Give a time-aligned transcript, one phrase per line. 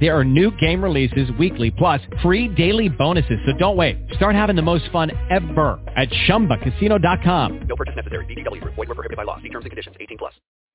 [0.00, 3.38] There are new game releases weekly, plus free daily bonuses.
[3.46, 3.96] So don't wait.
[4.16, 7.66] Start having the most fun ever at ChumbaCasino.com.
[7.66, 8.26] No purchase necessary.
[8.26, 8.62] VGW.
[8.64, 9.36] Void were prohibited by law.
[9.36, 9.96] See terms and conditions.
[10.00, 10.34] 18 plus.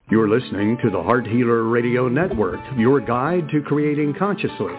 [0.10, 4.74] You're listening to the Heart Healer Radio Network, your guide to creating consciously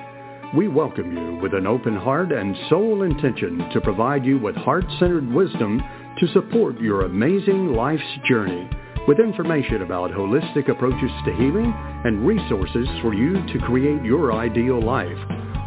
[0.54, 5.26] we welcome you with an open heart and soul intention to provide you with heart-centered
[5.32, 5.82] wisdom
[6.18, 8.68] to support your amazing life's journey
[9.06, 11.72] with information about holistic approaches to healing
[12.04, 15.18] and resources for you to create your ideal life.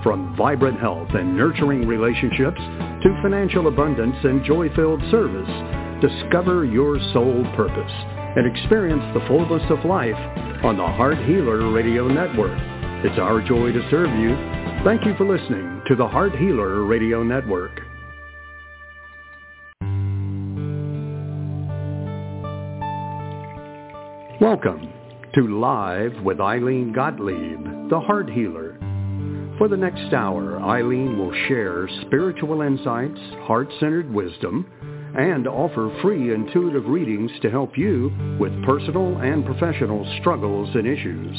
[0.03, 5.49] From vibrant health and nurturing relationships to financial abundance and joy-filled service,
[6.01, 7.93] discover your soul purpose
[8.37, 10.19] and experience the fullness of life
[10.63, 12.57] on the Heart Healer Radio Network.
[13.03, 14.35] It's our joy to serve you
[14.85, 17.84] Thank you for listening to the Heart Healer Radio Network.
[24.45, 24.93] Welcome
[25.33, 28.77] to Live with Ilene Gottlieb, the Heart Healer.
[29.57, 34.67] For the next hour, Ilene will share spiritual insights, heart-centered wisdom,
[35.17, 41.35] and offer free intuitive readings to help you with personal and professional struggles and issues.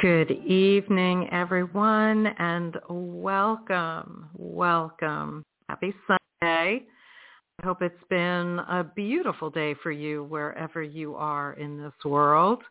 [0.00, 5.44] Good evening, everyone, and welcome, welcome.
[5.76, 6.86] Happy Sunday.
[7.60, 12.62] I hope it's been a beautiful day for you wherever you are in this world.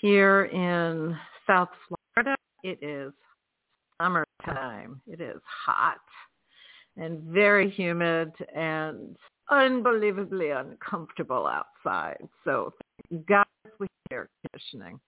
[0.00, 1.14] Here in
[1.46, 3.12] South Florida, it is
[4.00, 5.02] summertime.
[5.06, 5.98] It is hot
[6.96, 9.18] and very humid and
[9.50, 12.26] unbelievably uncomfortable outside.
[12.44, 12.72] So
[13.28, 13.44] God
[13.76, 14.98] for air conditioning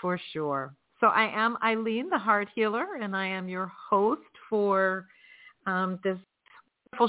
[0.00, 0.72] for sure.
[1.00, 5.04] So I am Ilene, the Heart Healer, and I am your host for
[5.66, 6.16] um, this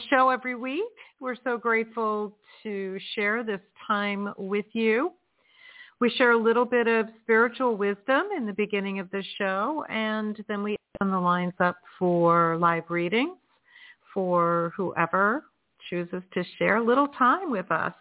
[0.10, 0.84] show every week.
[1.20, 2.34] We're so grateful
[2.64, 5.14] to share this time with you.
[6.00, 10.44] We share a little bit of spiritual wisdom in the beginning of the show, and
[10.48, 13.38] then we open the lines up for live readings
[14.14, 15.46] for whoever
[15.90, 17.94] chooses to share a little time with us.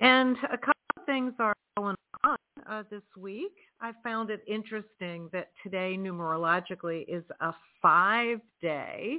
[0.00, 2.36] And a couple of things are going on
[2.68, 3.52] uh, this week.
[3.80, 9.18] I found it interesting that today numerologically is a five day,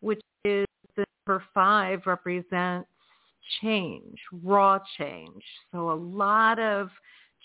[0.00, 0.66] which is
[1.26, 2.88] number five represents
[3.60, 5.42] change, raw change.
[5.72, 6.88] So a lot of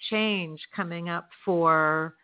[0.09, 2.15] change coming up for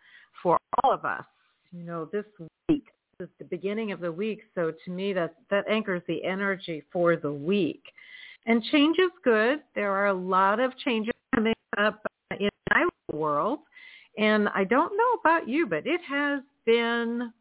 [0.42, 1.24] for all of us.
[1.72, 2.24] You know, this
[2.68, 2.86] week
[3.20, 7.16] is the beginning of the week, so to me that that anchors the energy for
[7.16, 7.82] the week.
[8.46, 9.60] And change is good.
[9.74, 12.00] There are a lot of changes coming up
[12.38, 13.60] in my world.
[14.18, 17.32] And I don't know about you, but it has been,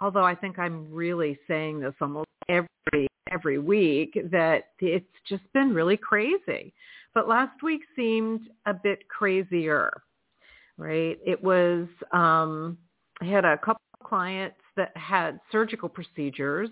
[0.00, 5.74] although I think I'm really saying this almost every every week, that it's just been
[5.74, 6.72] really crazy.
[7.14, 10.02] But last week seemed a bit crazier,
[10.76, 11.18] right?
[11.26, 12.78] It was, um,
[13.20, 16.70] I had a couple of clients that had surgical procedures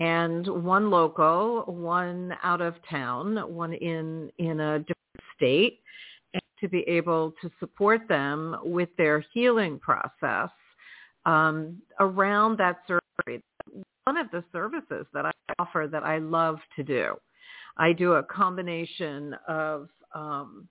[0.00, 4.96] and one local, one out of town, one in, in a different
[5.36, 5.80] state
[6.60, 10.50] to be able to support them with their healing process
[11.28, 13.42] um, around that surgery.
[14.04, 17.14] One of the services that I offer that I love to do.
[17.76, 20.66] I do a combination of um,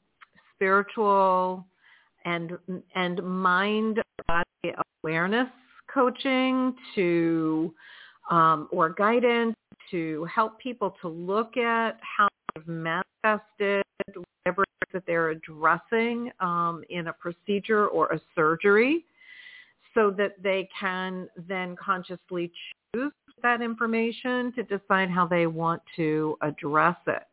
[0.55, 1.65] spiritual
[2.25, 2.57] and
[2.95, 5.47] and mind body awareness
[5.93, 7.73] coaching to
[8.31, 9.55] um, or guidance
[9.91, 13.83] to help people to look at how they've manifested
[14.43, 19.05] whatever that they're addressing um, in a procedure or a surgery
[19.97, 22.51] so that they can then consciously
[22.93, 23.11] choose
[23.41, 27.23] that information to decide how they want to address it.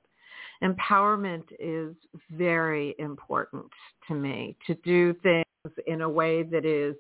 [0.63, 1.95] Empowerment is
[2.31, 3.67] very important
[4.09, 4.57] to me.
[4.67, 5.45] To do things
[5.87, 6.95] in a way that is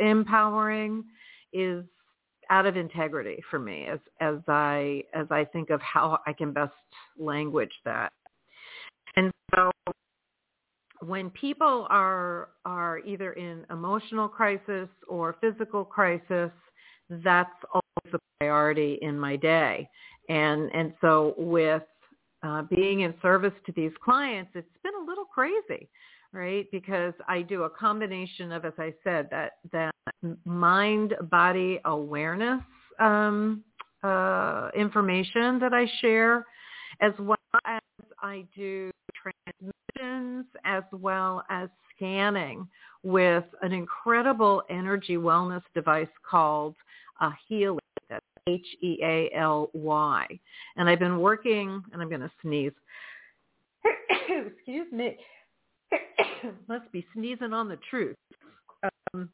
[0.00, 1.02] disempowering
[1.52, 1.84] is
[2.48, 6.52] out of integrity for me as as I as I think of how I can
[6.52, 6.72] best
[7.18, 8.12] language that.
[9.16, 9.70] And so
[11.00, 16.50] when people are are either in emotional crisis or physical crisis,
[17.10, 19.88] that's always a priority in my day.
[20.28, 21.82] And and so with
[22.42, 25.88] uh, being in service to these clients, it's been a little crazy,
[26.32, 26.66] right?
[26.70, 29.94] Because I do a combination of, as I said, that that
[30.44, 32.62] mind body awareness
[33.00, 33.64] um,
[34.02, 36.46] uh, information that I share,
[37.00, 37.36] as well
[37.66, 37.80] as
[38.22, 38.90] I do
[40.04, 42.66] transmissions, as well as scanning
[43.02, 46.74] with an incredible energy wellness device called
[47.20, 47.78] a Healy.
[48.08, 50.26] That's H-E-A-L-Y.
[50.76, 52.72] And I've been working, and I'm going to sneeze.
[54.28, 55.16] Excuse me.
[56.68, 58.16] Must be sneezing on the truth.
[59.14, 59.30] Um,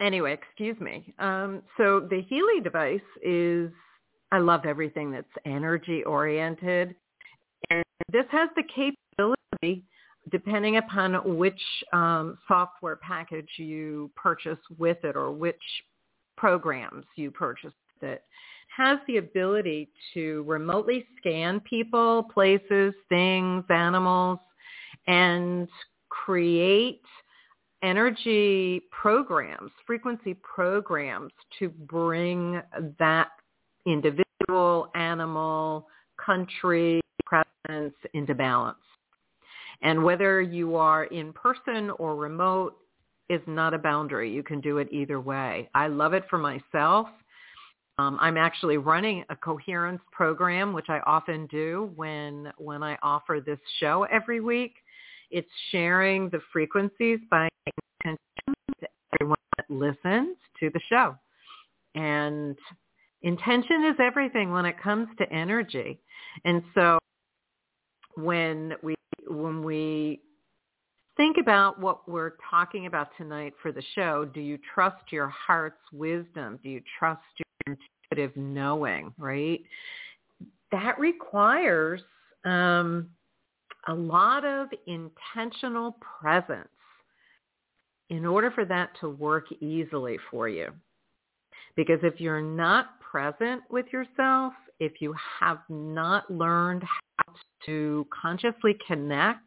[0.00, 1.12] anyway, excuse me.
[1.18, 3.70] Um, so the Healy device is,
[4.32, 6.94] I love everything that's energy oriented.
[7.70, 8.62] And this has the
[10.30, 11.60] depending upon which
[11.92, 15.60] um, software package you purchase with it or which
[16.36, 18.22] programs you purchase with it,
[18.74, 24.38] has the ability to remotely scan people, places, things, animals,
[25.06, 25.68] and
[26.08, 27.02] create
[27.82, 32.60] energy programs, frequency programs to bring
[32.98, 33.28] that
[33.86, 35.86] individual, animal,
[36.24, 38.78] country, presence into balance.
[39.84, 42.76] And whether you are in person or remote
[43.28, 44.32] is not a boundary.
[44.32, 45.68] You can do it either way.
[45.74, 47.06] I love it for myself.
[47.98, 53.40] Um, I'm actually running a coherence program, which I often do when when I offer
[53.44, 54.74] this show every week.
[55.30, 57.48] It's sharing the frequencies by
[58.04, 58.18] intention
[58.80, 61.16] to everyone that listens to the show.
[61.94, 62.56] And
[63.22, 66.00] intention is everything when it comes to energy.
[66.44, 66.98] And so
[68.16, 68.93] when we
[69.28, 70.20] when we
[71.16, 75.80] think about what we're talking about tonight for the show, do you trust your heart's
[75.92, 76.58] wisdom?
[76.62, 77.76] Do you trust your
[78.12, 79.60] intuitive knowing, right?
[80.72, 82.00] That requires
[82.44, 83.08] um,
[83.86, 86.68] a lot of intentional presence
[88.10, 90.70] in order for that to work easily for you.
[91.76, 96.82] Because if you're not present with yourself, if you have not learned
[97.16, 97.34] how
[97.66, 99.40] to consciously connect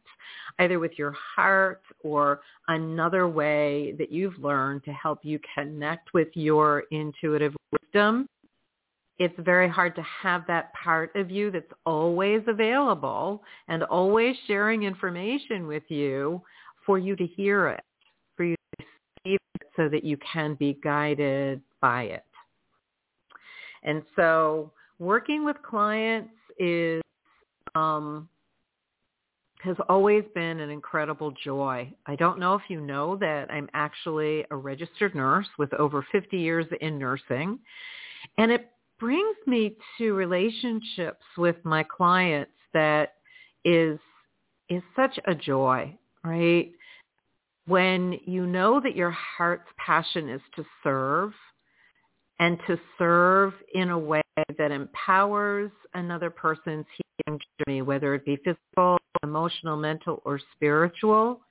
[0.59, 6.29] either with your heart or another way that you've learned to help you connect with
[6.33, 8.27] your intuitive wisdom,
[9.19, 14.83] it's very hard to have that part of you that's always available and always sharing
[14.83, 16.41] information with you
[16.85, 17.83] for you to hear it,
[18.35, 18.85] for you to
[19.25, 22.23] receive it so that you can be guided by it.
[23.83, 27.01] And so working with clients is
[27.75, 28.27] um,
[29.61, 31.91] has always been an incredible joy.
[32.05, 36.37] I don't know if you know that I'm actually a registered nurse with over 50
[36.37, 37.59] years in nursing.
[38.37, 43.13] And it brings me to relationships with my clients that
[43.65, 43.99] is
[44.69, 46.71] is such a joy, right?
[47.67, 51.31] When you know that your heart's passion is to serve
[52.39, 54.21] and to serve in a way
[54.57, 56.85] that empowers another person's
[57.25, 61.41] healing journey, whether it be physical, emotional, mental, or spiritual,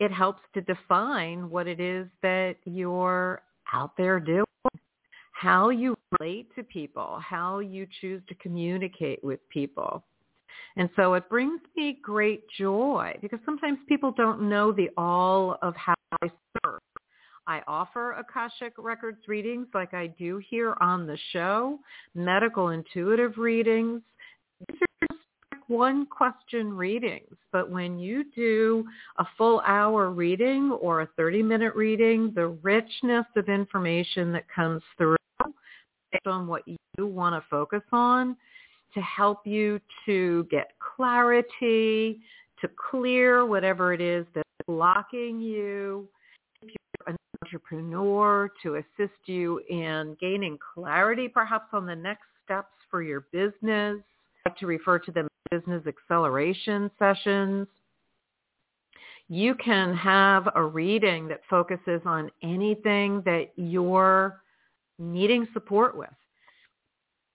[0.00, 3.42] it helps to define what it is that you're
[3.72, 4.44] out there doing
[5.38, 10.02] how you relate to people, how you choose to communicate with people.
[10.76, 15.74] And so it brings me great joy because sometimes people don't know the all of
[15.76, 16.30] how I.
[17.68, 21.78] offer Akashic Records readings like I do here on the show,
[22.14, 24.00] medical intuitive readings.
[24.68, 25.20] These are just
[25.68, 28.84] one question readings, but when you do
[29.18, 34.82] a full hour reading or a 30 minute reading, the richness of information that comes
[34.96, 35.16] through
[36.10, 38.36] based on what you want to focus on
[38.94, 42.20] to help you to get clarity,
[42.60, 46.08] to clear whatever it is that's blocking you.
[47.48, 53.96] Entrepreneur, to assist you in gaining clarity perhaps on the next steps for your business.
[54.58, 57.66] To refer to them business acceleration sessions.
[59.28, 64.40] You can have a reading that focuses on anything that you're
[64.98, 66.08] needing support with.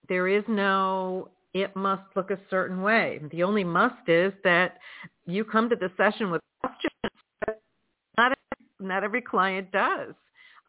[0.08, 3.20] There is no, it must look a certain way.
[3.30, 4.78] The only must is that
[5.26, 6.40] you come to the session with
[8.84, 10.14] not, every client does.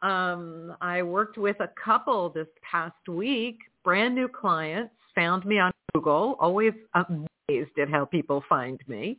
[0.01, 5.71] Um, I worked with a couple this past week, brand new clients, found me on
[5.93, 9.17] Google, always amazed at how people find me.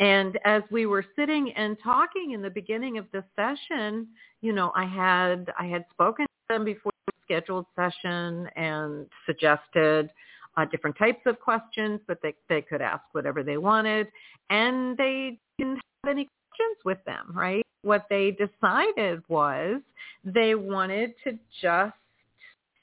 [0.00, 4.08] And as we were sitting and talking in the beginning of the session,
[4.40, 10.10] you know, I had I had spoken to them before the scheduled session and suggested
[10.56, 14.08] uh, different types of questions, but they they could ask whatever they wanted,
[14.50, 17.64] and they didn't have any questions with them, right?
[17.84, 19.80] What they decided was
[20.24, 21.94] they wanted to just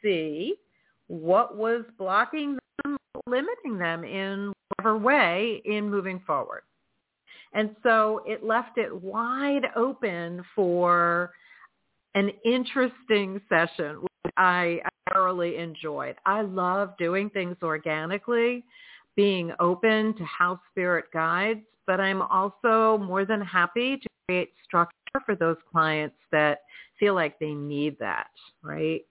[0.01, 0.55] see
[1.07, 6.61] what was blocking them, limiting them in whatever way in moving forward.
[7.53, 11.31] And so it left it wide open for
[12.15, 14.81] an interesting session, which I
[15.11, 16.15] thoroughly enjoyed.
[16.25, 18.63] I love doing things organically,
[19.15, 24.95] being open to how spirit guides, but I'm also more than happy to create structure
[25.25, 26.61] for those clients that
[26.99, 28.29] feel like they need that,
[28.61, 29.01] right?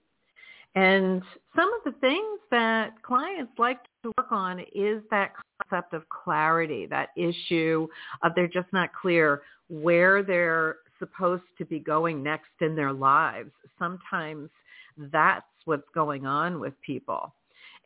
[0.75, 1.23] And
[1.57, 5.33] some of the things that clients like to work on is that
[5.69, 7.89] concept of clarity, that issue
[8.23, 13.51] of they're just not clear where they're supposed to be going next in their lives.
[13.79, 14.49] Sometimes
[14.97, 17.35] that's what's going on with people.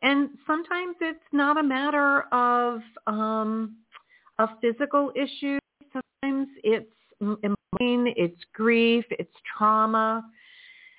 [0.01, 3.77] And sometimes it's not a matter of um,
[4.39, 5.57] a physical issue.
[5.91, 10.23] Sometimes it's emotion, it's grief, it's trauma.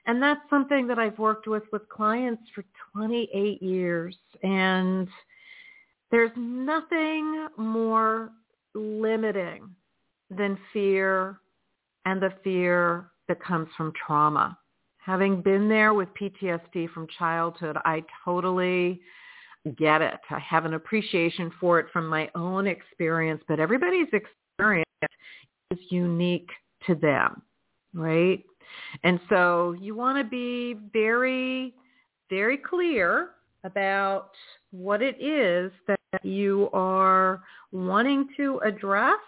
[0.07, 2.65] And that's something that I've worked with with clients for
[2.95, 4.17] 28 years.
[4.43, 5.09] And
[6.11, 8.31] there's nothing more
[8.75, 9.69] limiting
[10.31, 11.41] than fear
[12.05, 14.57] and the fear that comes from trauma.
[14.99, 19.01] Having been there with PTSD from childhood, I totally
[19.73, 20.21] get it.
[20.31, 24.87] I have an appreciation for it from my own experience, but everybody's experience
[25.71, 26.51] is unique
[26.87, 27.43] to them,
[27.95, 28.43] right?
[29.05, 31.75] And so you want to be very,
[32.31, 33.31] very clear
[33.65, 34.31] about
[34.71, 37.43] what it is that you are
[37.73, 39.19] wanting to address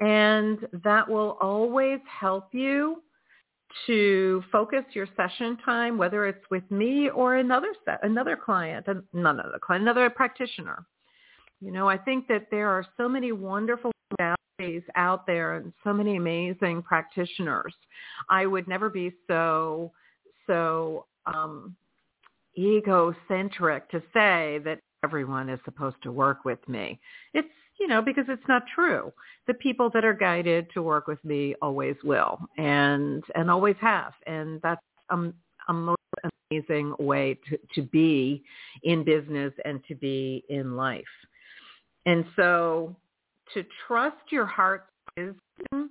[0.00, 3.02] and that will always help you
[3.86, 9.58] to focus your session time, whether it's with me or another set, another client, another
[9.60, 10.84] client, another practitioner.
[11.60, 15.92] You know, I think that there are so many wonderful modalities out there and so
[15.92, 17.74] many amazing practitioners.
[18.28, 19.92] I would never be so
[20.46, 21.74] so um,
[22.56, 26.98] egocentric to say that everyone is supposed to work with me.
[27.34, 29.12] It's you know, because it's not true.
[29.46, 34.12] The people that are guided to work with me always will and and always have.
[34.26, 34.80] And that's
[35.10, 35.32] a,
[35.68, 35.98] a most
[36.50, 38.42] amazing way to, to be
[38.82, 41.04] in business and to be in life.
[42.06, 42.96] And so
[43.54, 45.90] to trust your heart's wisdom,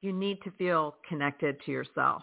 [0.00, 2.22] you need to feel connected to yourself.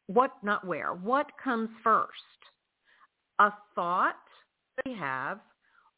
[0.07, 2.09] what not where what comes first
[3.41, 4.17] a thought
[4.85, 5.41] they have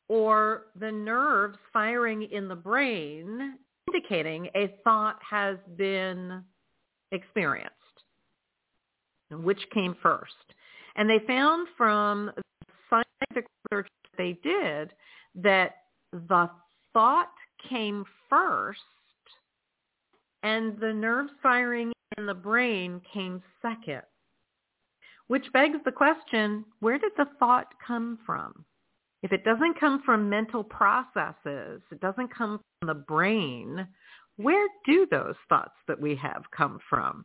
[0.09, 6.43] or the nerves firing in the brain indicating a thought has been
[7.11, 7.73] experienced.
[9.31, 10.33] Which came first?
[10.97, 12.31] And they found from
[12.91, 14.93] scientific research that they did
[15.37, 15.77] that
[16.13, 16.51] the
[16.93, 17.33] thought
[17.69, 18.81] came first
[20.43, 24.03] and the nerves firing in the brain came second
[25.33, 28.67] which begs the question, where did the thought come from?
[29.23, 33.87] If it doesn't come from mental processes, it doesn't come from the brain,
[34.37, 37.25] where do those thoughts that we have come from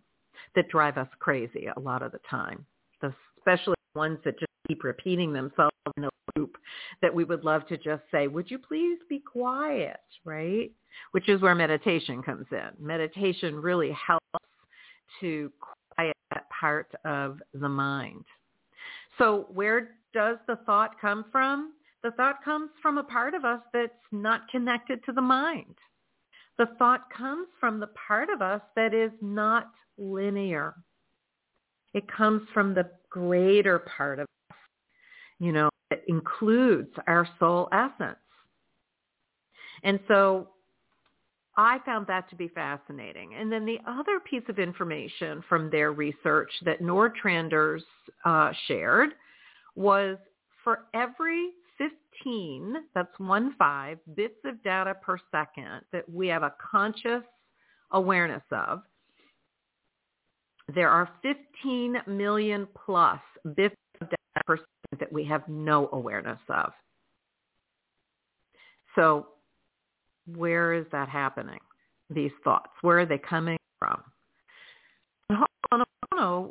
[0.56, 2.66] that drive us crazy a lot of the time,
[3.02, 6.58] especially ones that just keep repeating themselves in a loop
[7.02, 10.72] that we would love to just say, would you please be quiet, right?
[11.12, 12.70] Which is where meditation comes in.
[12.80, 14.26] Meditation really helps
[15.22, 15.52] to
[15.96, 18.24] quiet that part of the mind.
[19.18, 21.74] So where does the thought come from?
[22.08, 25.76] The thought comes from a part of us that's not connected to the mind.
[26.58, 30.76] The thought comes from the part of us that is not linear.
[31.94, 34.58] It comes from the greater part of us,
[35.40, 38.16] you know, that includes our soul essence.
[39.84, 40.52] And so
[41.58, 43.36] I found that to be fascinating.
[43.36, 47.82] And then the other piece of information from their research that Nortranders
[48.24, 49.10] uh, shared
[49.76, 50.18] was
[50.64, 51.50] for every
[52.24, 57.24] 15, that's one five, bits of data per second that we have a conscious
[57.92, 58.82] awareness of,
[60.76, 63.20] there are 15 million plus
[63.56, 66.72] bits of data per second that we have no awareness of.
[68.96, 69.28] So
[70.36, 71.60] where is that happening?
[72.10, 74.02] These thoughts, where are they coming from?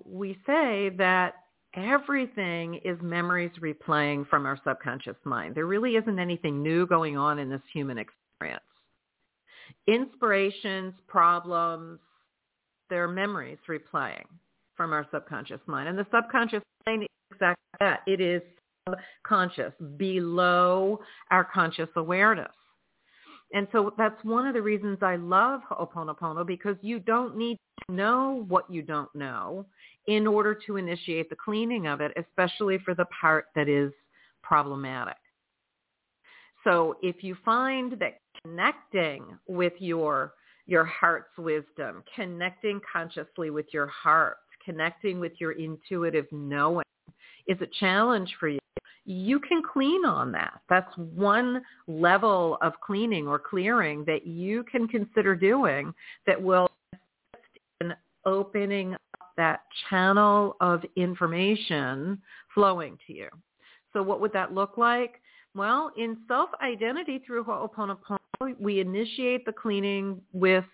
[0.06, 1.35] We say that
[1.76, 5.54] everything is memories replaying from our subconscious mind.
[5.54, 8.62] There really isn't anything new going on in this human experience.
[9.87, 12.00] Inspirations, problems,
[12.88, 14.25] they're memories replaying
[14.76, 15.88] from our subconscious mind.
[15.88, 18.00] And the subconscious mind is exactly that.
[18.06, 18.42] It is
[18.88, 22.52] subconscious, below our conscious awareness.
[23.52, 27.95] And so that's one of the reasons I love Ho'oponopono because you don't need to
[27.95, 29.66] know what you don't know
[30.08, 33.92] in order to initiate the cleaning of it, especially for the part that is
[34.42, 35.16] problematic.
[36.64, 40.32] So if you find that connecting with your
[40.68, 46.85] your heart's wisdom, connecting consciously with your heart, connecting with your intuitive knowing
[47.46, 48.59] is a challenge for you,
[49.04, 50.61] you can clean on that.
[50.68, 55.94] That's one level of cleaning or clearing that you can consider doing
[56.26, 56.68] that will
[57.81, 58.96] in opening
[59.37, 62.20] that channel of information
[62.55, 63.29] flowing to you.
[63.92, 65.20] So what would that look like?
[65.55, 68.18] Well, in self-identity through Ho'oponopono,
[68.61, 70.64] we initiate the cleaning with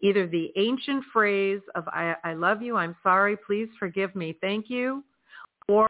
[0.00, 4.70] either the ancient phrase of I, I love you, I'm sorry, please forgive me, thank
[4.70, 5.02] you,
[5.68, 5.88] or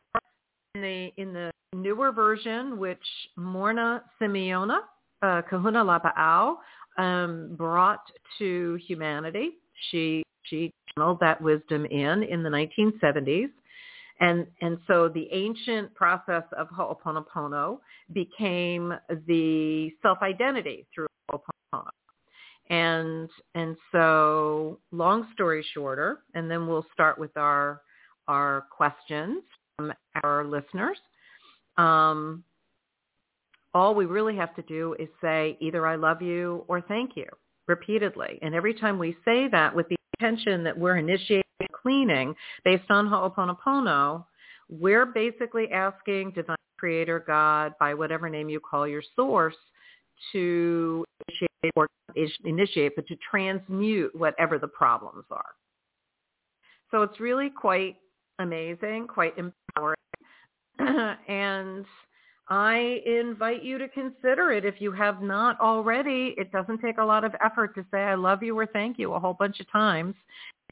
[0.75, 2.99] in the, in the newer version, which
[3.39, 4.79] Morrnah Simeona,
[5.23, 6.57] uh, Kahuna Lapa'au,
[6.97, 8.01] um, brought
[8.39, 9.59] to humanity.
[9.91, 13.51] She she channeled that wisdom in in the 1970s.
[14.21, 17.79] And, and so the ancient process of Ho'oponopono
[18.13, 18.93] became
[19.27, 21.89] the self-identity through Ho'oponopono.
[22.71, 27.81] And, and so long story shorter, and then we'll start with our,
[28.27, 29.43] our questions
[29.77, 30.99] from our listeners.
[31.79, 32.43] Um,
[33.73, 37.27] all we really have to do is say either I love you or thank you
[37.69, 38.39] repeatedly.
[38.43, 43.09] And every time we say that with the intention that we're initiating cleaning based on
[43.09, 44.25] Ho'oponopono,
[44.69, 49.57] we're basically asking divine creator God by whatever name you call your source
[50.33, 51.89] to initiate or
[52.45, 55.55] initiate, but to transmute whatever the problems are.
[56.91, 57.97] So it's really quite
[58.39, 59.97] amazing, quite empowering.
[61.29, 61.85] and
[62.51, 66.35] I invite you to consider it if you have not already.
[66.39, 69.13] It doesn't take a lot of effort to say I love you or thank you
[69.13, 70.15] a whole bunch of times,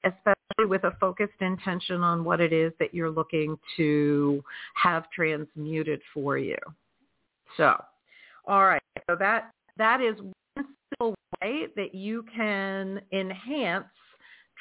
[0.04, 4.42] especially with a focused intention on what it is that you're looking to
[4.74, 6.56] have transmuted for you.
[7.58, 7.74] So,
[8.46, 8.82] all right.
[9.08, 10.16] So that that is
[10.54, 13.84] one simple way that you can enhance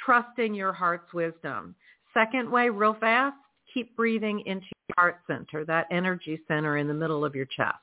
[0.06, 1.75] trusting your heart's wisdom.
[2.13, 3.38] Second way, real fast,
[3.75, 7.75] keep breathing into your heart center, that energy center in the middle of your chest.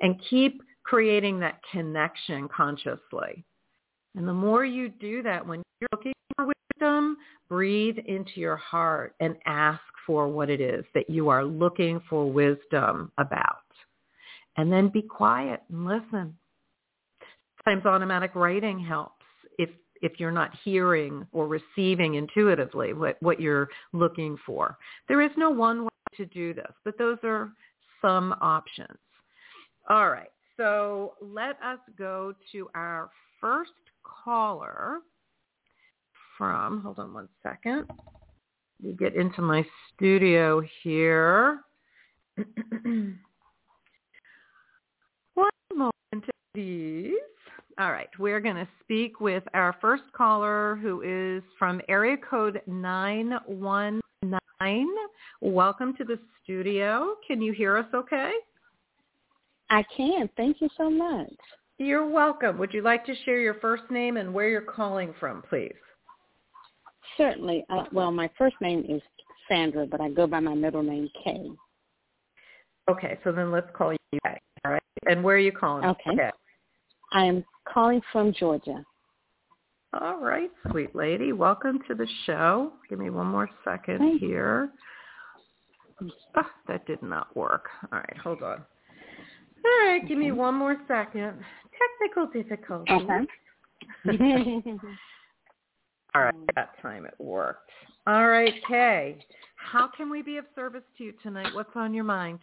[0.00, 3.44] And keep creating that connection consciously.
[4.16, 7.16] And the more you do that, when you're looking for wisdom,
[7.48, 12.30] breathe into your heart and ask for what it is that you are looking for
[12.30, 13.56] wisdom about.
[14.56, 16.36] And then be quiet and listen.
[17.64, 19.24] Sometimes automatic writing helps
[19.58, 19.70] if
[20.02, 24.76] if you're not hearing or receiving intuitively what, what you're looking for.
[25.08, 27.52] There is no one way to do this, but those are
[28.00, 28.98] some options.
[29.88, 33.10] All right, so let us go to our
[33.40, 33.70] first
[34.02, 34.98] caller
[36.36, 37.86] from, hold on one second.
[38.98, 41.60] get into my studio here.
[45.34, 45.92] One moment,
[46.54, 47.01] please.
[47.82, 52.62] All right, we're going to speak with our first caller who is from area code
[52.68, 54.88] 919.
[55.40, 57.16] Welcome to the studio.
[57.26, 58.30] Can you hear us okay?
[59.68, 60.30] I can.
[60.36, 61.34] Thank you so much.
[61.78, 62.56] You're welcome.
[62.58, 65.74] Would you like to share your first name and where you're calling from, please?
[67.16, 67.64] Certainly.
[67.68, 69.02] Uh, well, my first name is
[69.48, 71.50] Sandra, but I go by my middle name, Kay.
[72.88, 74.38] Okay, so then let's call you Kay.
[74.64, 74.82] All right.
[75.08, 75.84] And where are you calling?
[75.84, 76.10] Okay.
[76.12, 76.30] okay.
[77.12, 78.84] I am calling from Georgia.
[80.00, 81.32] All right, sweet lady.
[81.32, 82.72] Welcome to the show.
[82.88, 84.70] Give me one more second Thank here.
[86.00, 87.66] Oh, that did not work.
[87.92, 88.62] All right, hold on.
[89.64, 91.34] All right, give me one more second.
[92.00, 92.92] Technical difficulty.
[92.92, 93.26] Okay.
[94.08, 94.72] Uh-huh.
[96.14, 97.70] All right, that time it worked.
[98.06, 99.18] All right, Kay.
[99.56, 101.54] How can we be of service to you tonight?
[101.54, 102.38] What's on your mind?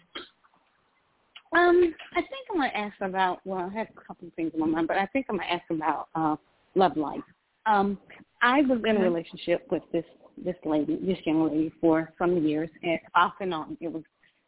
[1.56, 3.40] Um, I think I'm to ask about.
[3.46, 5.48] Well, I have a couple of things in my mind, but I think I'm going
[5.48, 6.36] to ask about uh,
[6.76, 7.22] love life.
[7.66, 7.98] Um,
[8.42, 10.06] I was in a relationship with this
[10.44, 13.78] this lady, this young lady, for some years, and off and on.
[13.82, 14.04] It was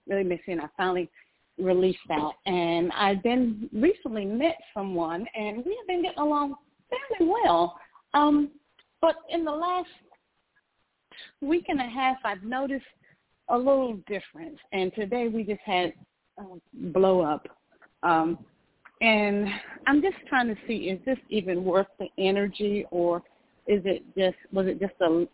[0.08, 1.10] really messy, and I finally
[1.58, 2.32] released that.
[2.46, 6.56] And I then recently met someone, and we have been getting along
[6.90, 7.78] fairly well.
[8.14, 8.52] Um,
[9.02, 9.90] but in the last
[11.42, 12.86] week and a half, I've noticed
[13.50, 14.58] a little difference.
[14.72, 15.94] And today we just had
[16.73, 17.47] blow up.
[18.04, 18.39] Um,
[19.01, 19.47] and
[19.88, 23.17] I'm just trying to see is this even worth the energy, or
[23.67, 25.27] is it just was it just a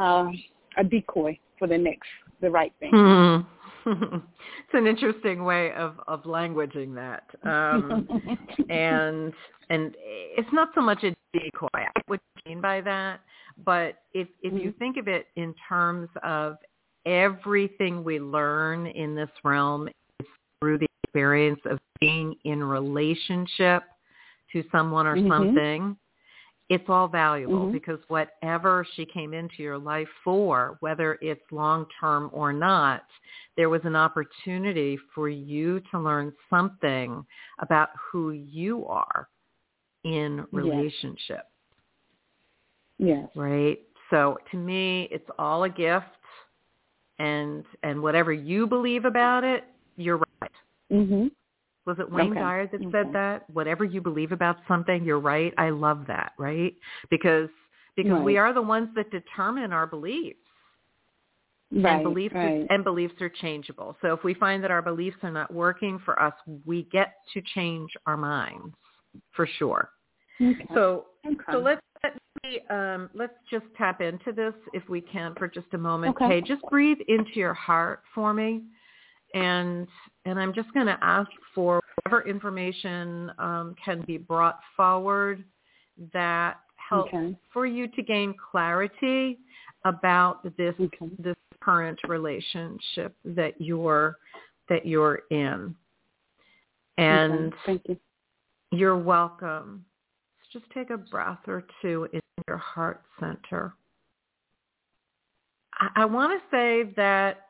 [0.00, 0.30] uh,
[0.76, 2.08] a decoy for the next
[2.40, 2.92] the right thing?
[2.92, 3.48] Mm-hmm.
[3.86, 8.06] it's an interesting way of of languaging that, um,
[8.70, 9.32] and
[9.70, 9.94] and
[10.36, 11.68] it's not so much a decoy.
[12.06, 13.20] What I mean by that,
[13.64, 14.78] but if if you mm-hmm.
[14.78, 16.56] think of it in terms of
[17.06, 19.88] everything we learn in this realm
[20.60, 23.82] through the experience of being in relationship
[24.52, 25.30] to someone or mm-hmm.
[25.30, 25.96] something,
[26.68, 27.72] it's all valuable mm-hmm.
[27.72, 33.04] because whatever she came into your life for, whether it's long term or not,
[33.56, 37.24] there was an opportunity for you to learn something
[37.60, 39.28] about who you are
[40.04, 41.46] in relationship.
[42.98, 43.18] Yes.
[43.20, 43.28] yes.
[43.34, 43.78] Right?
[44.10, 46.06] So to me, it's all a gift
[47.18, 49.64] and and whatever you believe about it,
[49.96, 50.27] you're right.
[50.92, 51.26] Mm-hmm.
[51.86, 52.40] Was it Wayne okay.
[52.40, 52.90] Dyer that okay.
[52.92, 53.48] said that?
[53.50, 55.54] Whatever you believe about something, you're right.
[55.56, 56.74] I love that, right?
[57.10, 57.48] Because
[57.96, 58.24] because right.
[58.24, 60.38] we are the ones that determine our beliefs.
[61.70, 62.66] Right, and beliefs right.
[62.70, 63.96] and beliefs are changeable.
[64.00, 66.32] So if we find that our beliefs are not working for us,
[66.64, 68.74] we get to change our minds
[69.32, 69.90] for sure.
[70.40, 70.66] Okay.
[70.74, 71.36] So okay.
[71.50, 75.66] so let's let me, um, let's just tap into this if we can for just
[75.72, 76.16] a moment.
[76.16, 76.24] Okay.
[76.24, 78.62] okay just breathe into your heart for me
[79.34, 79.86] and
[80.24, 85.44] and I'm just going to ask for whatever information um, can be brought forward
[86.12, 87.36] that helps okay.
[87.52, 89.38] for you to gain clarity
[89.84, 91.10] about this okay.
[91.18, 94.16] this current relationship that you're
[94.68, 95.74] that you're in.
[96.98, 97.96] And thank you.
[98.70, 99.84] You're welcome.
[100.52, 103.74] Just take a breath or two in your heart center.
[105.74, 107.48] I, I want to say that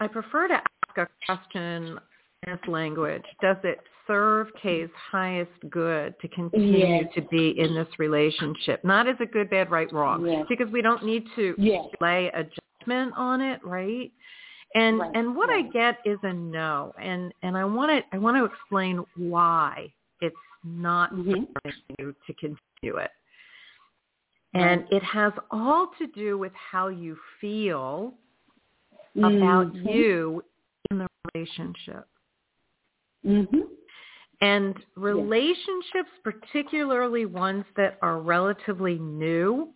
[0.00, 0.60] I prefer to
[0.96, 1.98] a question
[2.46, 3.24] in this language.
[3.40, 7.04] Does it serve Kay's highest good to continue yes.
[7.14, 8.84] to be in this relationship?
[8.84, 10.46] Not as a good, bad, right, wrong, yes.
[10.48, 11.84] because we don't need to yes.
[12.00, 14.12] lay a judgment on it, right?
[14.74, 15.10] And right.
[15.14, 15.64] and what right.
[15.64, 19.92] I get is a no, and and I want to I want to explain why
[20.20, 21.44] it's not mm-hmm.
[21.98, 23.10] you to continue it.
[24.54, 28.14] And it has all to do with how you feel
[29.16, 29.88] about mm-hmm.
[29.88, 30.44] you
[30.90, 32.06] in the relationship.
[33.26, 33.60] Mm-hmm.
[34.40, 36.04] And relationships, yes.
[36.22, 39.70] particularly ones that are relatively new,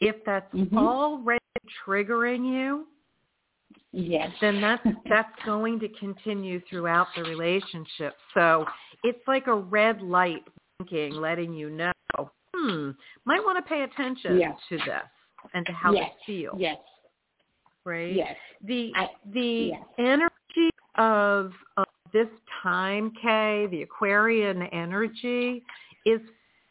[0.00, 0.78] if that's mm-hmm.
[0.78, 1.40] already
[1.86, 2.86] triggering you,
[3.92, 8.14] yes, then that's that's going to continue throughout the relationship.
[8.34, 8.64] So
[9.02, 10.44] it's like a red light
[10.78, 11.92] blinking, letting you know,
[12.54, 12.90] hmm,
[13.24, 14.56] might want to pay attention yes.
[14.68, 15.02] to this
[15.54, 16.10] and to how yes.
[16.10, 16.56] it feels.
[16.58, 16.78] Yes.
[17.84, 18.14] Right.
[18.14, 18.36] Yes.
[18.64, 19.82] The I, the yes.
[19.98, 20.34] energy
[20.98, 22.28] of, of this
[22.62, 25.64] time, Kay, the Aquarian energy,
[26.04, 26.20] is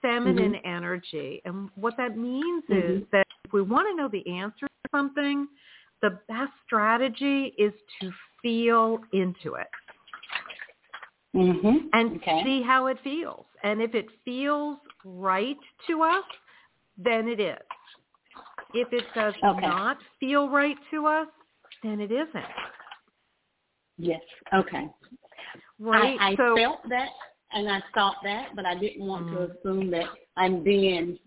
[0.02, 0.68] feminine mm-hmm.
[0.68, 1.42] energy.
[1.46, 2.98] And what that means mm-hmm.
[2.98, 5.48] is that if we want to know the answer to something,
[6.02, 8.12] the best strategy is to
[8.42, 9.68] feel into it.
[11.36, 11.88] Mm-hmm.
[11.94, 12.42] And okay.
[12.44, 13.46] see how it feels.
[13.64, 16.24] And if it feels right to us,
[16.98, 17.58] then it is.
[18.74, 19.62] If it does Okay.
[19.62, 21.28] not feel right to us,
[21.84, 22.46] then it isn't.
[23.98, 24.22] Yes.
[24.54, 24.90] Okay.
[25.80, 26.18] Right?
[26.20, 27.10] I, I so felt that
[27.54, 29.60] and I thought that, but I didn't want to Mhm.
[29.60, 31.18] assume that I'm being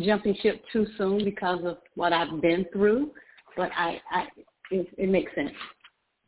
[0.00, 3.12] jumping ship too soon because of what I've been through.
[3.56, 4.28] But I, I
[4.70, 5.52] it, it makes sense.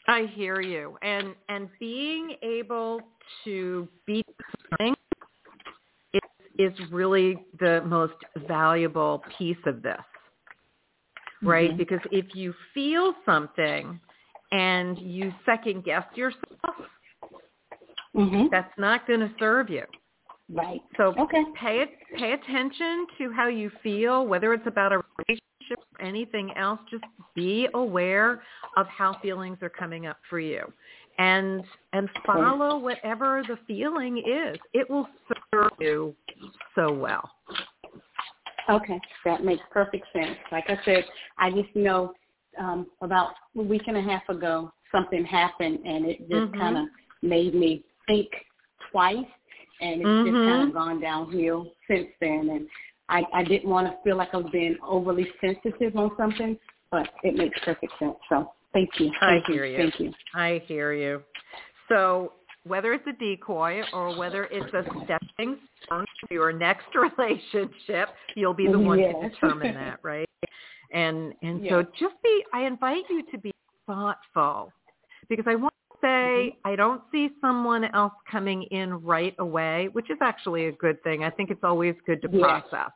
[0.06, 0.98] I hear you.
[1.02, 3.08] And and being able
[3.44, 4.22] to be
[6.12, 6.20] is,
[6.58, 8.14] is really the most
[8.46, 10.00] valuable piece of this.
[11.42, 11.70] Right?
[11.70, 11.78] Mhm.
[11.78, 14.00] Because if you feel something
[14.54, 16.76] and you second guess yourself,
[18.14, 18.48] Mhm.
[18.50, 19.84] that's not going to serve you.
[20.48, 20.80] Right.
[20.96, 21.44] So Okay.
[21.54, 26.56] pay it, pay attention to how you feel, whether it's about a relationship or anything
[26.56, 26.78] else.
[26.88, 28.44] Just be aware
[28.76, 30.72] of how feelings are coming up for you,
[31.18, 34.60] and and follow whatever the feeling is.
[34.72, 35.08] It will
[35.52, 36.14] serve you
[36.74, 37.28] so well.
[38.68, 40.38] Okay, that makes perfect sense.
[40.52, 41.04] Like I said,
[41.38, 42.14] I just know
[42.58, 46.58] um, about a week and a half ago something happened, and it just Mhm.
[46.58, 46.86] kind of
[47.22, 48.28] made me think
[48.90, 49.26] twice,
[49.80, 50.46] and it's just Mhm.
[50.46, 52.50] kind of gone downhill since then.
[52.50, 52.68] And
[53.08, 56.58] I, I didn't want to feel like I was being overly sensitive on something,
[56.90, 58.16] but it makes perfect sense.
[58.28, 59.10] So thank you.
[59.20, 59.76] I hear you.
[59.76, 60.12] Thank you.
[60.34, 61.22] I hear you.
[61.88, 66.86] So whether it's a decoy or whether it's a stepping stone to your next
[67.18, 70.28] relationship, you'll be the one to determine that, right?
[70.94, 73.52] And and so just be I invite you to be
[73.86, 74.72] thoughtful
[75.28, 80.08] because I want to say I don't see someone else coming in right away, which
[80.08, 81.24] is actually a good thing.
[81.24, 82.62] I think it's always good to Yes.
[82.70, 82.92] process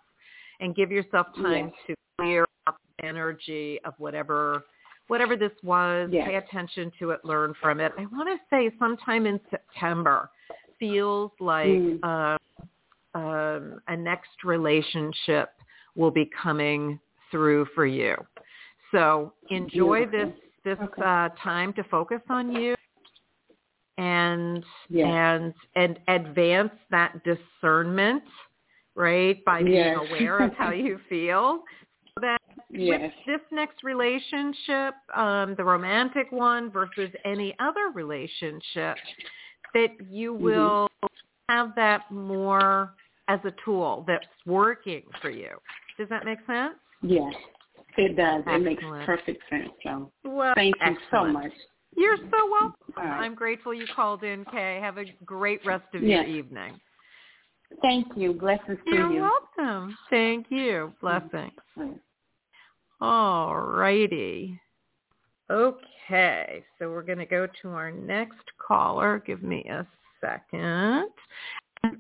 [0.61, 1.75] and give yourself time Yes.
[1.89, 4.63] to clear up energy of whatever
[5.09, 6.29] whatever this was, Yes.
[6.29, 7.93] pay attention to it, learn from it.
[7.97, 10.31] I want to say sometime in September
[10.79, 11.99] feels like Mm.
[12.05, 12.39] uh,
[13.19, 15.51] um, a next relationship
[15.97, 18.15] will be coming through for you.
[18.93, 20.11] So enjoy Beautiful.
[20.11, 20.29] this
[20.65, 21.03] this Okay.
[21.03, 22.75] uh, time to focus on you
[23.99, 25.07] and Yes.
[25.07, 28.23] and and advance that discernment,
[28.95, 29.45] right?
[29.45, 29.97] By being Yes.
[29.97, 31.65] aware of how you feel.
[32.15, 32.39] So that
[32.71, 33.01] Yes.
[33.01, 38.97] with this next relationship, um, the romantic one versus any other relationship,
[39.75, 40.45] that you Mm-hmm.
[40.45, 40.89] will
[41.49, 42.95] have that more
[43.29, 45.51] as a tool that's working for you.
[45.99, 46.75] Does that make sense?
[47.03, 47.35] Yes.
[47.97, 48.45] It does.
[48.47, 49.71] It makes perfect sense.
[49.83, 51.53] So Well, thank you so much.
[51.97, 52.75] You're so welcome.
[52.97, 53.25] Right.
[53.25, 54.79] I'm grateful you called in, Kay.
[54.81, 56.27] Have a great rest of Yes.
[56.27, 56.81] your evening.
[57.83, 58.33] Thank you.
[58.35, 59.13] Blessings to you.
[59.15, 59.99] You're welcome.
[60.11, 60.93] Thank you.
[61.01, 61.53] Blessings.
[63.01, 64.61] All righty.
[65.51, 69.23] Okay, so we're going to go to our next caller.
[69.27, 69.87] Give me a
[70.21, 71.09] second.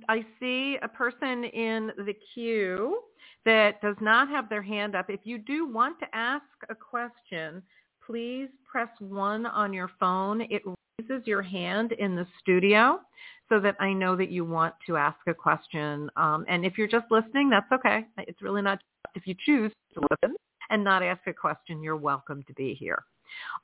[0.08, 3.00] I see a person in the queue
[3.44, 5.08] that does not have their hand up.
[5.08, 7.62] If you do want to ask a question,
[8.04, 10.42] please press one on your phone.
[10.42, 10.62] It
[10.98, 13.00] raises your hand in the studio
[13.48, 16.10] so that I know that you want to ask a question.
[16.16, 18.04] Um, and if you're just listening, that's okay.
[18.18, 18.80] It's really not
[19.14, 20.36] if you choose to listen
[20.70, 23.04] and not ask a question, you're welcome to be here.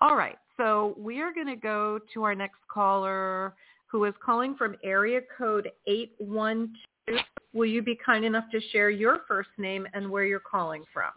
[0.00, 3.54] All right, so we are going to go to our next caller
[3.86, 7.24] who is calling from area code 812.
[7.54, 11.12] Will you be kind enough to share your first name and where you're calling from?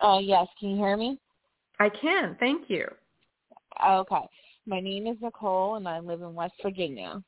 [0.00, 1.18] Uh, yes, can you hear me?
[1.80, 2.86] I can, thank you.
[3.84, 4.28] Okay.
[4.66, 7.22] My name is Nicole, and I live in West Virginia.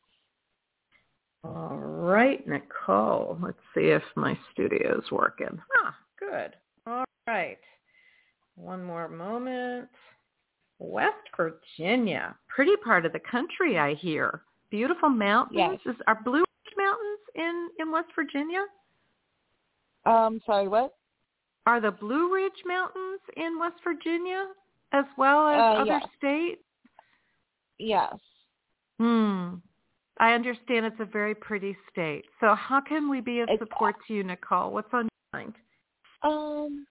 [1.43, 3.39] All right, Nicole.
[3.43, 5.59] Let's see if my studio is working.
[5.83, 6.55] Ah, good.
[6.87, 7.59] All right.
[8.57, 9.89] One more moment.
[10.79, 14.43] West Virginia, pretty part of the country, I hear.
[14.71, 15.81] Beautiful mountains.
[15.85, 15.95] Yes.
[15.95, 16.46] Is, are Blue Mountains
[17.37, 18.65] in in West Virginia?
[20.05, 20.95] Um, sorry, what?
[21.67, 24.47] Are the Blue Ridge Mountains in West Virginia
[24.93, 26.07] as well as Uh, other yes.
[26.17, 26.63] states?
[27.79, 28.15] Yes.
[28.99, 29.57] Hmm.
[30.19, 32.25] I understand it's a very pretty state.
[32.41, 34.71] So how can we be of It's- support to you, Nicole?
[34.73, 35.55] What's on your mind?
[36.23, 36.87] Um,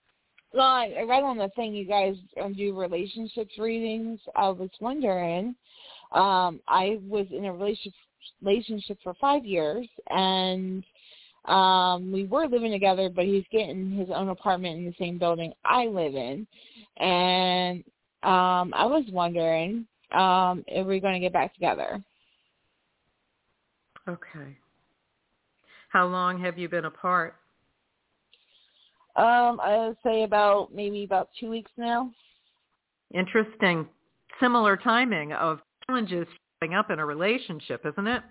[0.53, 4.19] well, I, I read on the thing you guys um, do relationships readings.
[4.35, 5.55] I was wondering,
[6.11, 7.93] um, I was in a relationship
[8.41, 10.83] relationship for five years, and
[11.45, 15.53] um, we were living together, but he's getting his own apartment in the same building
[15.63, 16.47] I live in,
[16.97, 17.83] and
[18.23, 22.03] um, I was wondering um, if we're going to get back together.
[24.07, 24.57] Okay.
[25.89, 27.35] How long have you been apart?
[29.15, 32.11] Um, I would say about maybe about two weeks now.
[33.13, 33.87] Interesting.
[34.41, 36.27] Similar timing of challenges
[36.73, 38.23] up in a relationship, isn't it?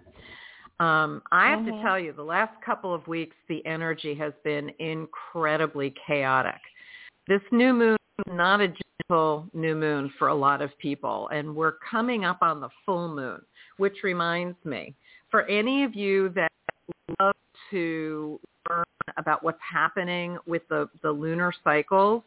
[0.80, 1.76] Um, I have Mhm.
[1.76, 6.60] to tell you, the last couple of weeks, the energy has been incredibly chaotic.
[7.28, 11.54] This new moon is not a gentle new moon for a lot of people, and
[11.54, 13.44] we're coming up on the full moon,
[13.76, 14.94] which reminds me,
[15.30, 16.50] for any of you that
[17.20, 17.36] love
[17.70, 18.84] to learn
[19.16, 22.24] about what's happening with the, the lunar cycles,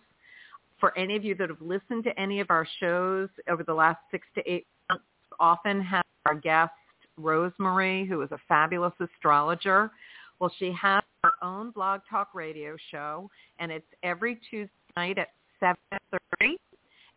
[0.79, 3.99] for any of you that have listened to any of our shows over the last
[4.11, 5.03] six to eight months,
[5.39, 6.71] often have our guest
[7.17, 9.91] Rosemary, who is a fabulous astrologer.
[10.39, 15.29] Well, she has her own blog talk radio show, and it's every Tuesday night at
[15.61, 16.55] 7.30,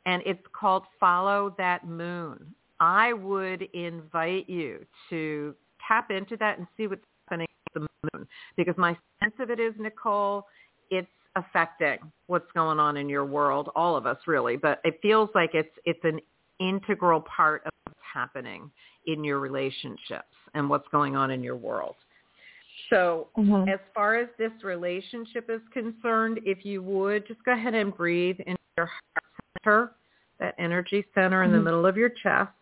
[0.06, 2.54] and it's called Follow That Moon.
[2.80, 5.54] I would invite you to
[5.86, 9.60] tap into that and see what's happening with the moon, because my sense of it
[9.60, 10.46] is, Nicole,
[10.90, 11.06] it's
[11.36, 15.50] affecting what's going on in your world, all of us really, but it feels like
[15.54, 16.20] it's it's an
[16.58, 18.70] integral part of happening
[19.06, 21.96] in your relationships and what's going on in your world.
[22.88, 23.68] So Mhm.
[23.68, 28.40] as far as this relationship is concerned, if you would just go ahead and breathe
[28.40, 29.24] into your heart
[29.62, 29.94] center,
[30.38, 31.64] that energy center in the Mhm.
[31.64, 32.52] middle of your chest.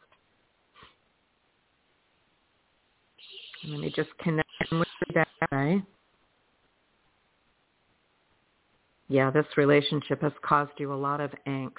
[3.63, 5.83] And let me just connect with that way.
[9.09, 11.79] Yeah, this relationship has caused you a lot of angst.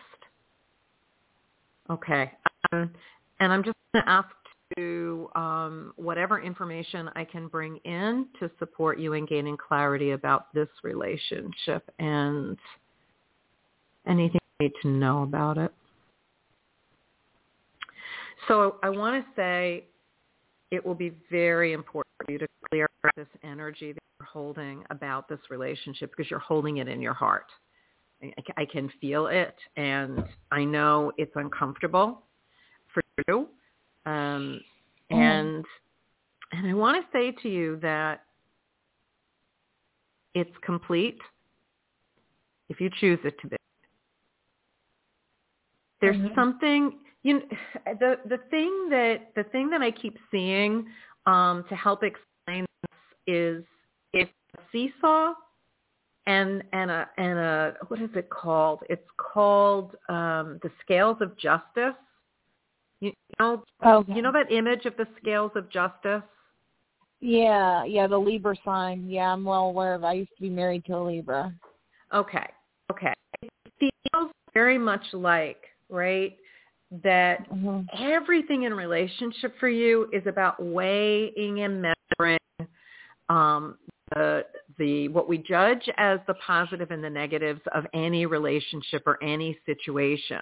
[1.90, 2.32] Okay.
[2.72, 2.94] Um,
[3.40, 4.30] and I'm just going to ask
[4.78, 10.54] to um, whatever information I can bring in to support you in gaining clarity about
[10.54, 12.58] this relationship and
[14.08, 15.74] anything you need to know about it.
[18.48, 19.86] So I want to say
[20.72, 25.28] it will be very important for you to clear this energy that you're holding about
[25.28, 27.48] this relationship because you're holding it in your heart.
[28.22, 32.24] I, I can feel it, and I know it's uncomfortable
[32.94, 33.48] for you.
[34.06, 34.62] Um,
[35.10, 35.66] and
[36.52, 38.24] and I want to say to you that
[40.34, 41.20] it's complete
[42.70, 43.58] if you choose it to be.
[46.02, 46.36] There's Mhm.
[46.36, 47.46] something you know,
[48.00, 50.88] the the thing that the thing that I keep seeing
[51.26, 53.66] um, to help explain this is
[54.14, 55.34] it's a seesaw
[56.26, 58.84] and and a and a what is it called?
[58.90, 61.96] It's called um, the scales of justice.
[63.02, 64.14] You, know, Okay.
[64.14, 66.22] you know that image of the scales of justice.
[67.22, 69.10] Yeah, yeah, the Libra sign.
[69.10, 70.04] Yeah, I'm well aware of.
[70.04, 71.54] I used to be married to a Libra.
[72.14, 72.48] Okay,
[72.92, 73.14] okay.
[73.42, 73.52] It
[74.12, 76.36] feels very much like right
[77.04, 82.40] that hmm everything in relationship for you is about weighing and measuring
[83.30, 83.78] um,
[84.14, 84.46] the
[84.78, 89.58] the what we judge as the positive and the negatives of any relationship or any
[89.66, 90.40] situation.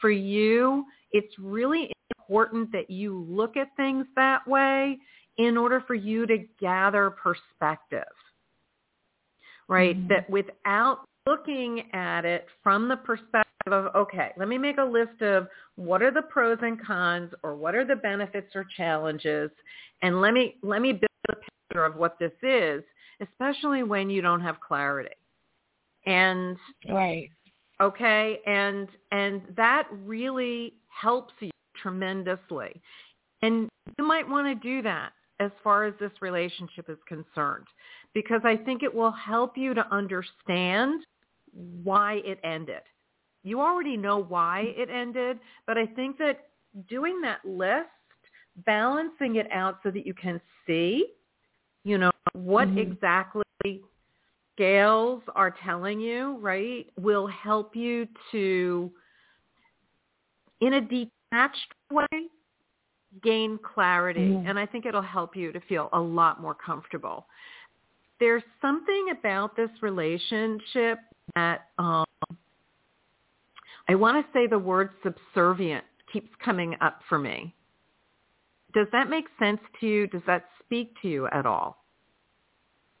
[0.00, 4.98] For you, it's really important that you look at things that way
[5.38, 8.04] in order for you to gather perspective.
[9.68, 9.96] Right?
[9.96, 10.08] Mhm.
[10.08, 15.22] That without looking at it from the perspective of, okay, let me make a list
[15.22, 19.50] of what are the pros and cons or what are the benefits or challenges
[20.02, 22.82] and let me let me build a picture of what this is,
[23.20, 25.14] especially when you don't have clarity.
[26.06, 26.56] And
[26.88, 27.30] Right.
[27.80, 31.50] okay and and that really helps you
[31.80, 32.80] tremendously
[33.42, 37.66] and you might want to do that as far as this relationship is concerned
[38.12, 41.04] because i think it will help you to understand
[41.82, 42.82] why it ended
[43.42, 46.48] you already know why it ended but i think that
[46.88, 47.88] doing that list
[48.66, 51.06] balancing it out so that you can see
[51.84, 52.78] you know what Mhm.
[52.78, 53.42] exactly
[54.60, 58.92] scales are telling you, right, will help you to,
[60.60, 62.28] in a detached way,
[63.22, 64.30] gain clarity.
[64.30, 64.48] Mhm.
[64.48, 67.26] And I think it'll help you to feel a lot more comfortable.
[68.18, 71.00] There's something about this relationship
[71.34, 72.04] that um,
[73.88, 77.54] I want to say the word subservient keeps coming up for me.
[78.72, 80.06] Does that make sense to you?
[80.06, 81.79] Does that speak to you at all?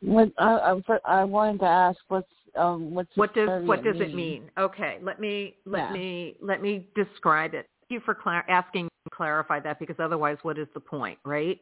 [0.02, 4.14] What I, I, I wanted to ask what's um what's what does what does it
[4.14, 4.50] mean?
[4.58, 5.92] Okay, let me let Yeah.
[5.92, 7.66] me let me describe it.
[7.82, 11.60] Thank you for clar- asking to clarify that because otherwise, what is the point, right?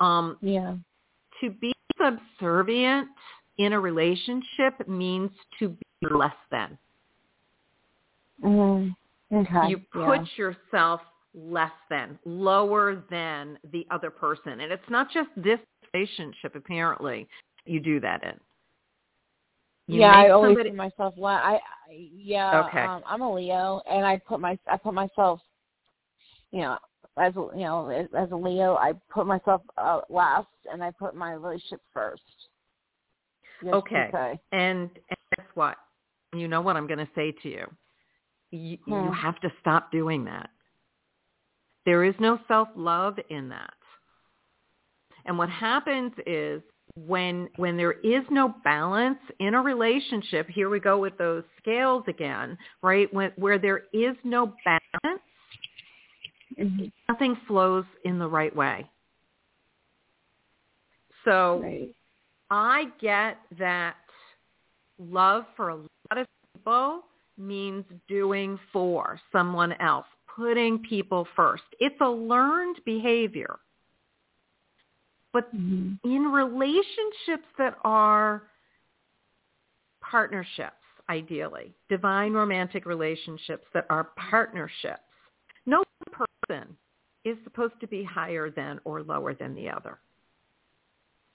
[0.00, 0.76] Um, Yeah.
[1.40, 3.08] to be subservient
[3.58, 6.78] in a relationship means to be less than.
[8.42, 8.94] Mm.
[9.32, 9.68] Okay.
[9.68, 10.04] you yeah.
[10.06, 11.00] put yourself
[11.34, 15.58] less than, lower than the other person, and it's not just this
[15.92, 16.54] relationship.
[16.54, 17.28] Apparently,
[17.64, 18.38] you do that in.
[19.88, 21.14] You yeah, I always somebody- put myself.
[21.16, 21.60] La- I, I
[21.90, 22.64] yeah.
[22.68, 22.80] Okay.
[22.80, 25.40] Um, I'm a Leo, and I put my I put myself.
[26.52, 26.78] You know,
[27.18, 31.14] as you know, as, as a Leo, I put myself uh, last, and I put
[31.14, 32.22] my relationship first.
[33.62, 34.06] Just Okay.
[34.06, 35.76] because- And, and guess what?
[36.34, 37.66] You know what I'm going to say to you.
[38.50, 39.12] You, you Hmm.
[39.12, 40.50] have to stop doing that.
[41.86, 43.72] There is no self-love in that.
[45.24, 46.60] And what happens is
[46.94, 52.04] when when there is no balance in a relationship, here we go with those scales
[52.06, 53.12] again, right?
[53.14, 55.22] When, where there is no balance,
[56.58, 56.92] Mhm.
[57.08, 58.90] nothing flows in the right way.
[61.24, 61.94] So Right.
[62.50, 63.96] I get that
[64.98, 67.06] love for a lot of people
[67.38, 71.64] means doing for someone else, putting people first.
[71.80, 73.58] It's a learned behavior.
[75.32, 75.98] But Mhm.
[76.04, 78.50] in relationships that are
[80.00, 85.02] partnerships, ideally, divine romantic relationships that are partnerships,
[85.66, 86.76] no one person
[87.24, 89.98] is supposed to be higher than or lower than the other.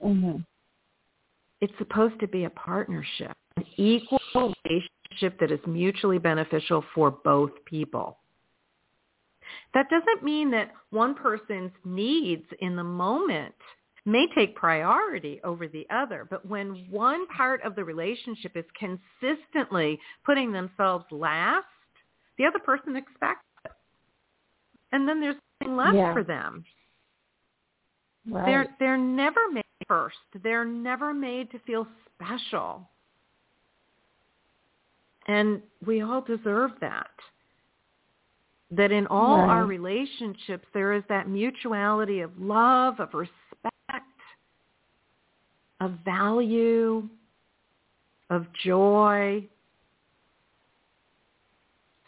[0.00, 0.44] Mhm.
[1.60, 7.64] It's supposed to be a partnership, an equal relationship that is mutually beneficial for both
[7.64, 8.20] people.
[9.74, 13.54] That doesn't mean that one person's needs in the moment
[14.08, 19.98] may take priority over the other, but when one part of the relationship is consistently
[20.24, 21.66] putting themselves last,
[22.38, 23.72] the other person expects it.
[24.92, 26.12] And then there's nothing left Yeah.
[26.12, 26.64] for them.
[28.26, 28.46] Right.
[28.46, 30.18] They're they're never made first.
[30.42, 32.88] They're never made to feel special.
[35.26, 37.10] And we all deserve that.
[38.70, 43.74] That in all our relationships there is that mutuality of love, of respect,
[45.80, 47.08] of value,
[48.30, 49.46] of joy.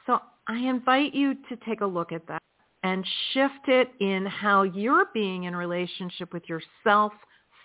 [0.07, 2.43] So I invite you to take a look at that
[2.83, 7.13] and shift it in how you're being in relationship with yourself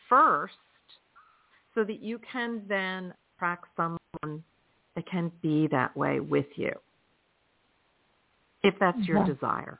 [0.10, 0.54] first
[1.74, 4.44] so that you can then attract someone
[4.96, 6.72] that can be that way with you
[8.64, 9.34] if that's your Okay.
[9.34, 9.80] desire.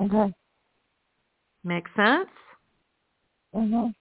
[0.00, 0.34] Okay.
[1.62, 2.30] Make sense?
[3.54, 3.94] Mhm.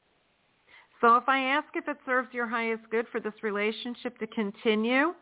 [1.02, 5.14] So if I ask if it serves your highest good for this relationship to continue,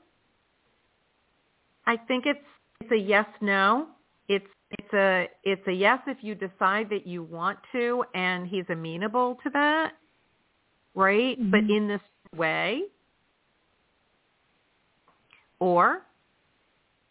[1.86, 2.40] I think it's
[2.82, 3.88] it's a yes no.
[4.28, 8.66] It's it's a it's a yes if you decide that you want to and he's
[8.70, 9.94] amenable to that.
[10.96, 11.38] Right?
[11.52, 11.78] But Mhm.
[11.78, 12.02] in this
[12.36, 12.84] way.
[15.60, 16.04] Or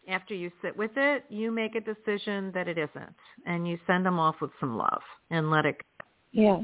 [0.07, 3.15] after you sit with it, you make a decision that it isn't
[3.45, 6.05] and you send him off with some love and let it go.
[6.31, 6.61] Yeah.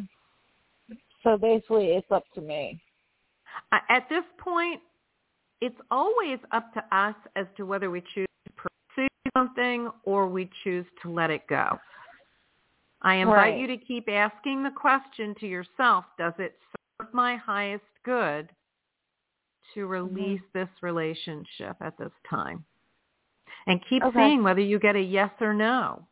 [1.24, 2.82] So basically, it's up to me.
[3.72, 4.82] At this point,
[5.62, 10.50] it's always up to us as to whether we choose to pursue something or we
[10.64, 11.80] choose to let it go.
[13.02, 13.60] I invite Right.
[13.60, 16.58] you to keep asking the question to yourself, does it
[17.00, 18.50] serve my highest good
[19.74, 19.92] to mm-hmm.
[19.92, 22.66] release this relationship at this time?
[23.68, 24.20] And keep Okay.
[24.20, 26.06] seeing whether you get a yes or no.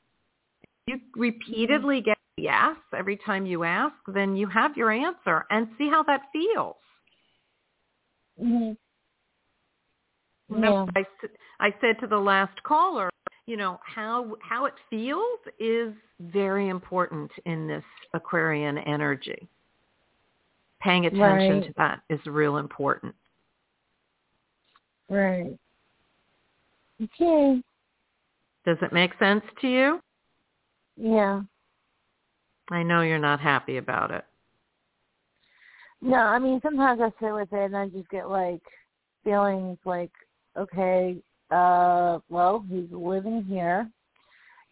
[0.63, 1.19] If you mm-hmm.
[1.19, 6.03] repeatedly get yes every time you ask, then you have your answer and see how
[6.03, 6.75] that feels.
[8.41, 8.77] Mhm.
[10.49, 11.05] Remember, I,
[11.59, 13.09] I said to the last caller,
[13.45, 19.47] you know, how how it feels is very important in this Aquarian energy.
[20.81, 21.63] Paying attention Right.
[21.63, 23.15] to that is real important.
[25.09, 25.57] Right.
[27.01, 27.61] Okay.
[28.65, 29.99] Does it make sense to you?
[30.97, 31.41] Yeah.
[32.71, 34.23] I know you're not happy about it.
[36.01, 38.61] No, I mean sometimes I sit with it and I just get like
[39.23, 40.11] feelings like,
[40.57, 41.17] okay,
[41.51, 43.89] uh, well, he's living here,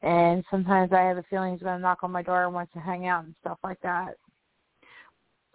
[0.02, 2.80] and sometimes I have a feeling he's gonna knock on my door and wants to
[2.80, 4.16] hang out and stuff like that.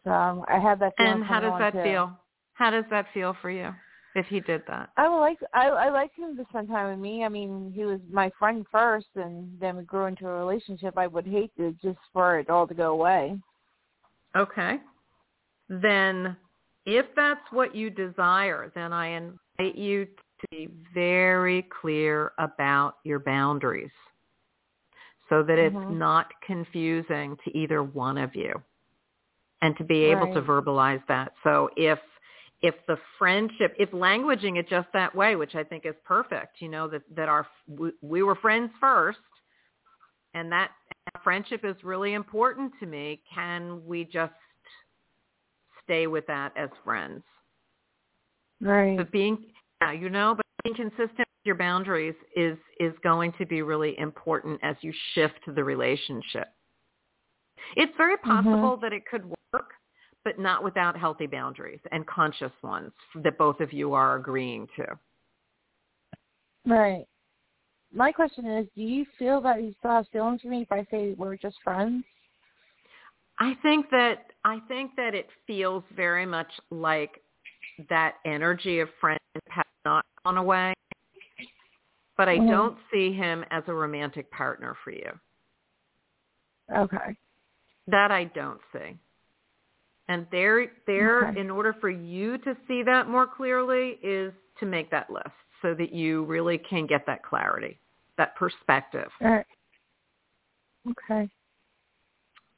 [0.04, 1.14] So um, I have that feeling.
[1.14, 1.82] And how does that too.
[1.82, 2.12] feel?
[2.52, 3.74] How does that feel for you
[4.14, 4.90] if he did that?
[4.96, 7.24] I would like I I like him to spend time with me.
[7.24, 10.96] I mean, he was my friend first, and then we grew into a relationship.
[10.96, 13.38] I would hate to just for it all to go away.
[14.36, 14.80] Okay.
[15.68, 16.36] Then
[16.86, 23.20] if that's what you desire, then I invite you to be very clear about your
[23.20, 23.90] boundaries
[25.30, 25.90] so that it's Mhm.
[25.90, 28.62] not confusing to either one of you
[29.62, 31.32] and to be able to verbalize that.
[31.42, 31.98] So if
[32.64, 36.68] if the friendship, if languaging it just that way, which I think is perfect, you
[36.70, 39.18] know, that, that our, we, we were friends first
[40.32, 40.70] and that
[41.22, 44.32] friendship is really important to me, can we just
[45.84, 47.22] stay with that as friends?
[48.62, 48.96] Right.
[48.96, 49.44] But being,
[49.82, 53.94] yeah, you know, but being consistent with your boundaries is is going to be really
[53.98, 56.48] important as you shift the relationship.
[57.76, 58.30] It's very mm-hmm.
[58.30, 59.33] possible that it could work,
[60.24, 64.86] but not without healthy boundaries and conscious ones that both of you are agreeing to.
[66.66, 67.06] Right.
[67.92, 70.86] My question is, do you feel that you still have feelings for me if I
[70.90, 72.04] say we're just friends?
[73.38, 77.22] I think that I think that it feels very much like
[77.88, 80.72] that energy of friendship has not gone away.
[82.16, 82.48] But I Mhm.
[82.48, 85.18] don't see him as a romantic partner for you.
[86.70, 87.16] Okay.
[87.88, 88.98] That I don't see.
[90.08, 91.40] And there there Okay.
[91.40, 95.30] in order for you to see that more clearly is to make that list
[95.62, 97.78] so that you really can get that clarity,
[98.18, 99.10] that perspective.
[99.22, 99.46] All right.
[100.90, 101.28] Okay.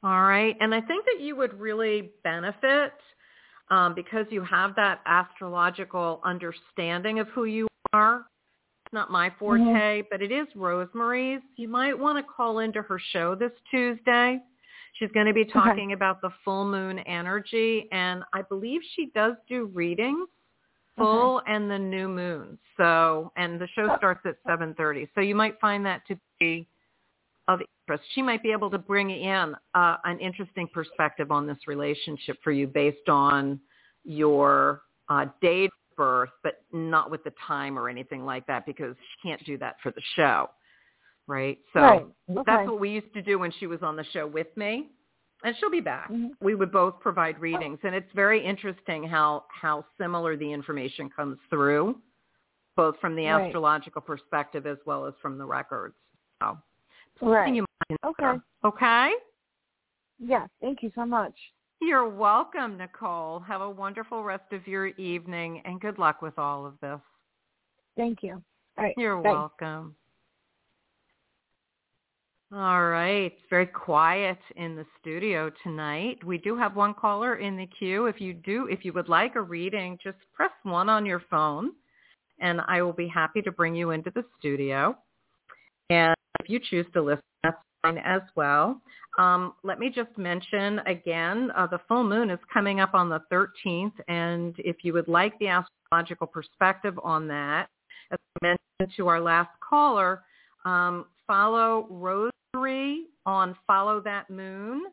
[0.03, 0.55] All right.
[0.59, 2.93] And I think that you would really benefit
[3.69, 8.25] um, because you have that astrological understanding of who you are.
[8.85, 11.41] It's not my forte, but it is Rosemary's.
[11.57, 14.39] You might want to call into her show this Tuesday.
[14.97, 19.33] She's going to be talking about the full moon energy, and I believe she does
[19.47, 20.27] do readings,
[20.97, 22.57] full and the new moon.
[22.75, 25.07] So, and the show starts at 7:30.
[25.13, 26.67] So you might find that to be
[27.47, 28.09] of interest.
[28.13, 32.51] She might be able to bring in uh, an interesting perspective on this relationship for
[32.51, 33.59] you based on
[34.03, 38.95] your uh, date of birth, but not with the time or anything like that because
[38.95, 40.49] she can't do that for the show.
[41.27, 41.59] Right?
[41.73, 42.05] So Right.
[42.29, 42.43] Okay.
[42.45, 44.91] that's what we used to do when she was on the show with me.
[45.43, 46.09] And she'll be back.
[46.09, 46.31] Mhm.
[46.41, 47.79] We would both provide readings.
[47.83, 52.01] And it's very interesting how, how similar the information comes through,
[52.75, 53.45] both from the Right.
[53.45, 55.95] astrological perspective as well as from the records.
[56.41, 56.57] So
[57.21, 57.53] Right.
[57.53, 58.07] you consider.
[58.09, 58.41] Okay.
[58.63, 59.15] Okay?
[60.19, 60.47] Yeah.
[60.59, 61.53] Thank you so much.
[61.79, 63.39] You're welcome, Nicole.
[63.41, 66.99] Have a wonderful rest of your evening and good luck with all of this.
[67.95, 68.41] Thank you.
[68.77, 68.95] All right.
[68.97, 69.95] You're welcome.
[72.53, 73.33] All right.
[73.33, 76.23] It's very quiet in the studio tonight.
[76.23, 78.05] We do have one caller in the queue.
[78.05, 81.71] If you do, if you would like a reading, just press one on your phone
[82.39, 84.97] and I will be happy to bring you into the studio.
[85.89, 88.79] And if you choose to listen, that's fine as well.
[89.19, 93.19] Um, let me just mention again, uh, the full moon is coming up on the
[93.29, 93.91] 13th.
[94.07, 97.67] And if you would like the astrological perspective on that,
[98.09, 98.45] as I
[98.79, 100.23] mentioned to our last caller,
[100.63, 101.87] um, follow
[102.53, 104.85] Rosemary on Follow That Moon.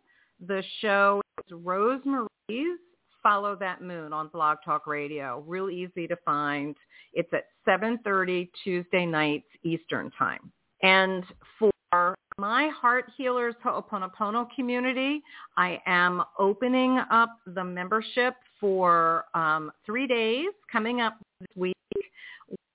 [0.47, 2.79] The show is Rosemary's
[3.23, 5.43] Follow That Moon on Blog Talk Radio.
[5.47, 6.77] Real easy to find.
[7.13, 10.53] It's at 7.30 Tuesday nights Eastern Time.
[10.83, 11.25] And
[11.59, 15.23] for my Heart Healers Ho'oponopono community,
[15.57, 21.75] I am opening up the membership for um, three days coming up this week.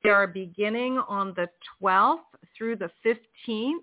[0.04, 1.48] We are beginning on the
[1.82, 2.20] 12th
[2.58, 3.74] through the 15th.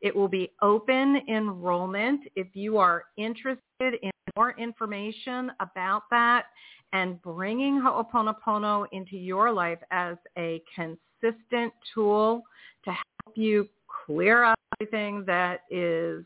[0.00, 2.20] It will be open enrollment.
[2.36, 6.44] If you are interested in more information about that
[6.92, 12.42] and bringing Ho'oponopono into your life as a consistent tool
[12.84, 13.68] to help you
[14.06, 16.24] clear up everything that is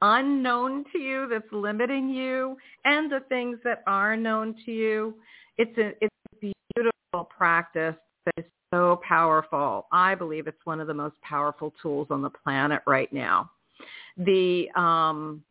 [0.00, 5.14] unknown to you, that's limiting you, and the things that are known to you,
[5.56, 7.94] it's a, it's a beautiful practice
[8.26, 8.44] that is
[8.74, 9.86] so powerful.
[9.92, 13.50] I believe it's one of the most powerful tools on the planet right now.
[14.16, 15.42] The um,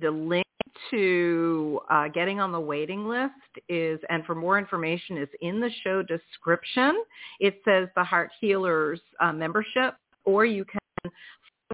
[0.00, 0.46] the link
[0.90, 3.34] to uh, getting on the waiting list
[3.68, 7.04] is, and for more information, is in the show description.
[7.40, 9.94] It says the Heart Healers uh, membership,
[10.24, 10.80] or you can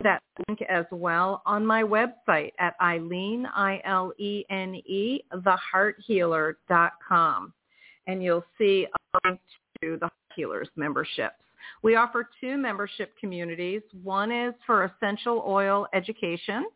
[0.02, 7.52] that link as well on my website at Ilene, I-L-E-N-E, thehearthealer.com.
[8.06, 9.40] And you'll see a link
[9.82, 11.36] to the Healers memberships.
[11.82, 13.82] We offer two membership communities.
[14.02, 16.66] One is for essential oil education,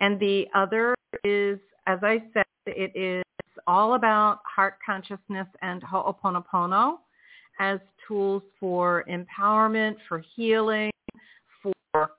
[0.00, 0.94] and the other
[1.24, 3.24] is, as I said, it is
[3.66, 6.98] all about heart consciousness and Ho'oponopono
[7.58, 10.90] as tools for empowerment, for healing,
[11.62, 12.10] for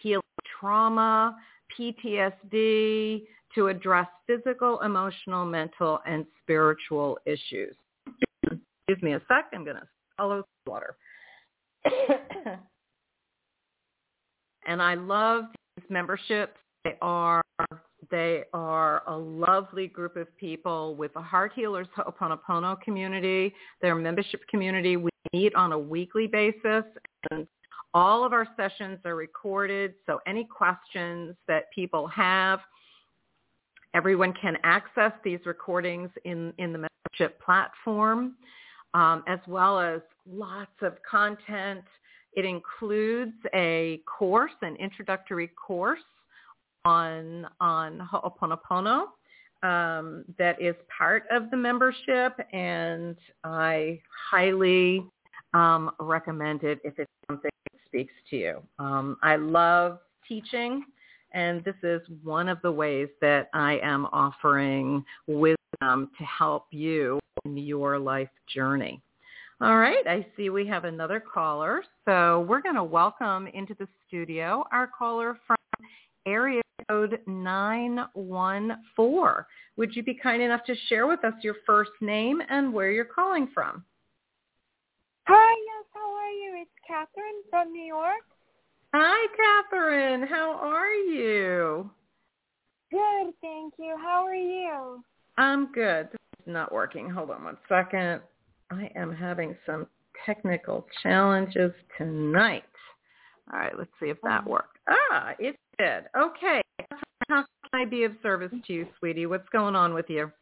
[0.00, 0.22] healing
[0.58, 1.36] trauma,
[1.78, 3.24] PTSD,
[3.54, 7.74] to address physical, emotional, mental, and spiritual issues.
[8.88, 9.50] Excuse me a sec.
[9.52, 9.86] I'm going to
[10.16, 10.96] swallow water.
[14.66, 15.44] and I love
[15.76, 16.56] these memberships.
[16.84, 17.42] They are
[18.10, 24.40] they are a lovely group of people with the Heart Healers Ho'oponopono community, their membership
[24.48, 24.96] community.
[24.96, 26.84] We meet on a weekly basis
[27.30, 27.46] and
[27.92, 29.94] all of our sessions are recorded.
[30.06, 32.60] So any questions that people have,
[33.92, 38.36] everyone can access these recordings in, in the membership platform.
[38.94, 41.84] Um, as well as lots of content.
[42.34, 46.00] It includes a course, an introductory course
[46.84, 49.06] on on Ho'oponopono
[49.62, 55.04] um, that is part of the membership, and I highly
[55.54, 58.62] um, recommend it if it's something that speaks to you.
[58.78, 60.84] Um, I love teaching,
[61.32, 67.18] and this is one of the ways that I am offering wisdom to help you
[67.44, 69.00] in your life journey.
[69.60, 71.82] All right, I see we have another caller.
[72.04, 75.56] So we're going to welcome into the studio our caller from
[76.26, 79.44] area code 914.
[79.76, 83.04] Would you be kind enough to share with us your first name and where you're
[83.04, 83.84] calling from?
[85.26, 86.62] Hi, yes, how are you?
[86.62, 88.24] It's Catherine from New York.
[88.94, 90.26] Hi, Catherine.
[90.26, 91.90] How are you?
[92.90, 93.96] Good, thank you.
[94.00, 95.02] How are you?
[95.36, 96.06] I'm good.
[96.10, 97.10] This is not working.
[97.10, 98.22] Hold on one second.
[98.70, 99.86] I am having some
[100.24, 102.64] technical challenges tonight.
[103.52, 104.50] All right, let's see if that Oh.
[104.50, 104.78] worked.
[104.88, 106.04] Ah, it did.
[106.16, 106.62] Okay.
[107.28, 109.26] How can I be of service to you, sweetie?
[109.26, 110.32] What's going on with you?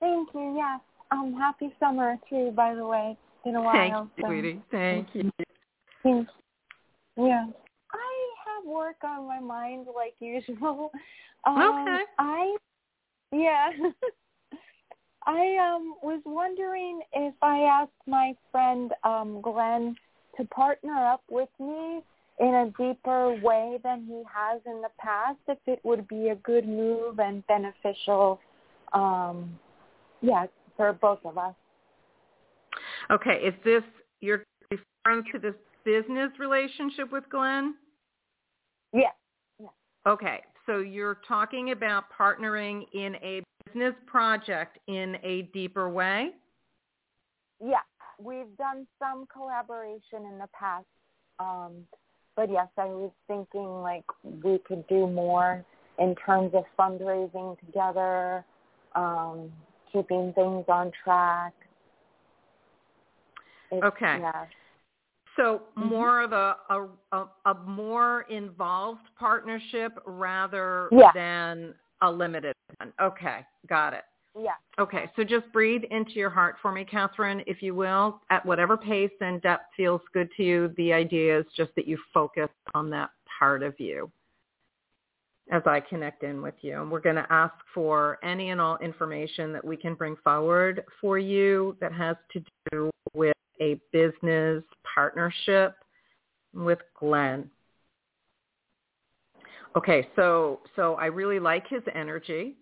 [0.00, 0.80] Thank you, yes.
[1.10, 3.16] Um, happy summer too, by the way.
[3.36, 3.72] It's been a while.
[3.74, 4.62] Thank you, so- sweetie.
[4.70, 5.30] Thank you.
[6.02, 6.32] Thanks.
[7.16, 7.46] Yeah.
[7.92, 10.90] I have work on my mind like usual.
[11.46, 12.02] Um, Okay.
[12.18, 12.56] I,
[13.30, 13.68] yeah.
[15.26, 19.94] I um was wondering if I asked my friend um Glenn
[20.38, 22.00] to partner up with me
[22.40, 26.34] in a deeper way than he has in the past, if it would be a
[26.36, 28.40] good move and beneficial,
[28.92, 29.58] um,
[30.20, 30.46] yeah,
[30.76, 31.54] for both of us.
[33.10, 33.84] Okay, is this
[34.20, 35.54] you're referring to this
[35.84, 37.74] business relationship with Glenn?
[38.92, 39.10] Yeah.
[40.06, 46.30] Okay, so you're talking about partnering in a business project in a deeper way?
[47.64, 47.78] Yeah,
[48.18, 50.84] we've done some collaboration in the past,
[51.38, 51.86] um,
[52.36, 54.04] but yes, I was thinking like
[54.42, 55.64] we could do more
[55.98, 58.44] in terms of fundraising together,
[58.94, 59.50] um,
[59.92, 61.54] keeping things on track.
[63.70, 64.18] It's- Okay.
[64.18, 64.46] Yeah.
[65.36, 65.88] So Mhm.
[65.90, 71.10] more of a, a, a, a more involved partnership rather Yeah.
[71.12, 72.92] than a limited one.
[73.00, 74.04] Okay, got it.
[74.36, 74.54] Yeah.
[74.78, 78.76] Okay, so just breathe into your heart for me, Catherine, if you will, at whatever
[78.76, 80.74] pace and depth feels good to you.
[80.76, 84.10] The idea is just that you focus on that part of you
[85.50, 86.80] as I connect in with you.
[86.80, 90.84] And we're going to ask for any and all information that we can bring forward
[91.00, 92.90] for you that has to do
[93.60, 94.62] a business
[94.94, 95.76] partnership
[96.52, 97.50] with Glenn.
[99.76, 102.54] Okay, so so I really like his energy.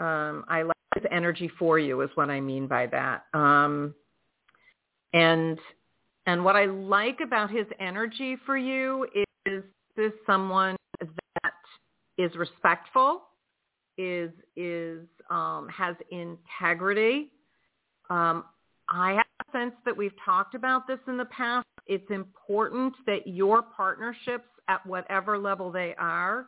[0.00, 3.24] Um, I like his energy for you is what I mean by that.
[3.34, 3.94] Um,
[5.12, 5.58] and
[6.26, 9.06] and what I like about his energy for you
[9.46, 9.62] is
[9.96, 11.52] this someone that
[12.18, 13.22] is respectful,
[13.96, 17.30] is is um, has integrity.
[18.10, 18.44] Um,
[18.88, 21.66] I have sense that we've talked about this in the past.
[21.86, 26.46] It's important that your partnerships at whatever level they are,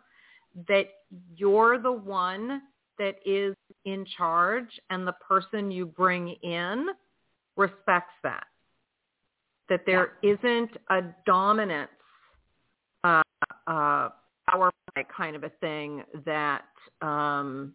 [0.67, 0.89] that
[1.37, 2.63] you're the one
[2.99, 6.89] that is in charge and the person you bring in
[7.57, 8.47] respects that.
[9.69, 11.91] That there not a dominance,
[13.05, 13.23] uh,
[13.67, 14.09] uh,
[14.49, 16.65] power play kind of a thing that
[17.03, 17.75] um,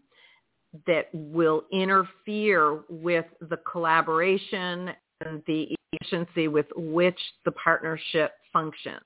[0.87, 4.89] that will interfere with the collaboration
[5.25, 9.01] and the efficiency with which the partnership functions.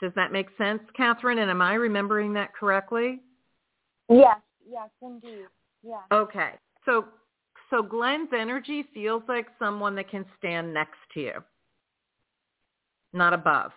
[0.00, 1.38] Does that make sense, Catherine?
[1.38, 3.20] And am I remembering that correctly?
[4.08, 4.38] Yes.
[4.68, 5.46] Yes, indeed.
[5.82, 6.00] Yeah.
[6.12, 6.52] Okay.
[6.84, 7.06] So
[7.70, 11.32] so Glenn's energy feels like someone that can stand next to you,
[13.12, 13.72] not above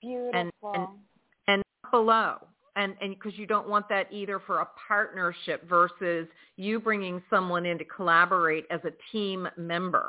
[0.00, 0.72] Beautiful.
[0.74, 0.88] and-
[1.46, 2.36] and not below.
[2.76, 7.66] And and because you don't want that either for a partnership versus you bringing someone
[7.66, 10.08] in to collaborate as a team member,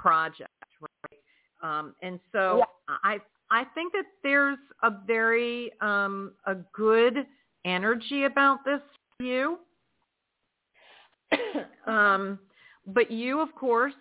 [0.00, 1.20] project, right?
[1.62, 2.96] Um, and so Yeah.
[3.04, 3.20] I
[3.50, 7.26] I think that there's a very um, a good
[7.64, 8.80] energy about this
[9.18, 9.58] for you.
[11.86, 12.38] um,
[12.86, 13.94] but you, of course,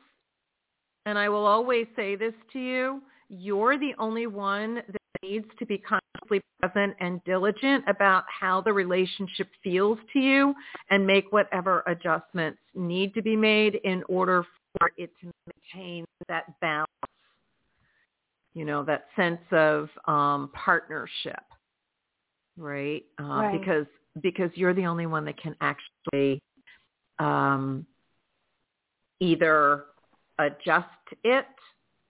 [1.05, 5.65] and I will always say this to you, you're the only one that needs to
[5.65, 10.53] be consciously present and diligent about how the relationship feels to you
[10.89, 14.45] and make whatever adjustments need to be made in order
[14.77, 15.31] for it to
[15.73, 16.87] maintain that balance,
[18.53, 21.43] you know, that sense of um, partnership,
[22.57, 23.03] right?
[23.19, 23.59] Uh, Right.
[23.59, 23.85] Because
[24.21, 26.41] because you're the only one that can actually
[27.19, 27.85] um,
[29.19, 29.85] either
[30.39, 30.87] adjust
[31.23, 31.45] it,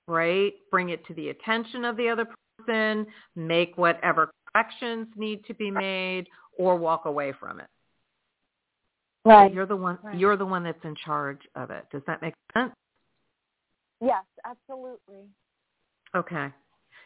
[0.07, 0.53] right?
[0.71, 3.05] Bring it to the attention of the other person,
[3.35, 7.67] make whatever corrections need to be made, or walk away from it.
[9.29, 9.53] Right.
[9.53, 9.99] You're the one.
[10.01, 10.17] Right.
[10.17, 11.85] You're the one that's in charge of it.
[11.91, 12.71] Does that make sense?
[14.01, 15.27] Yes, absolutely.
[16.15, 16.47] Okay.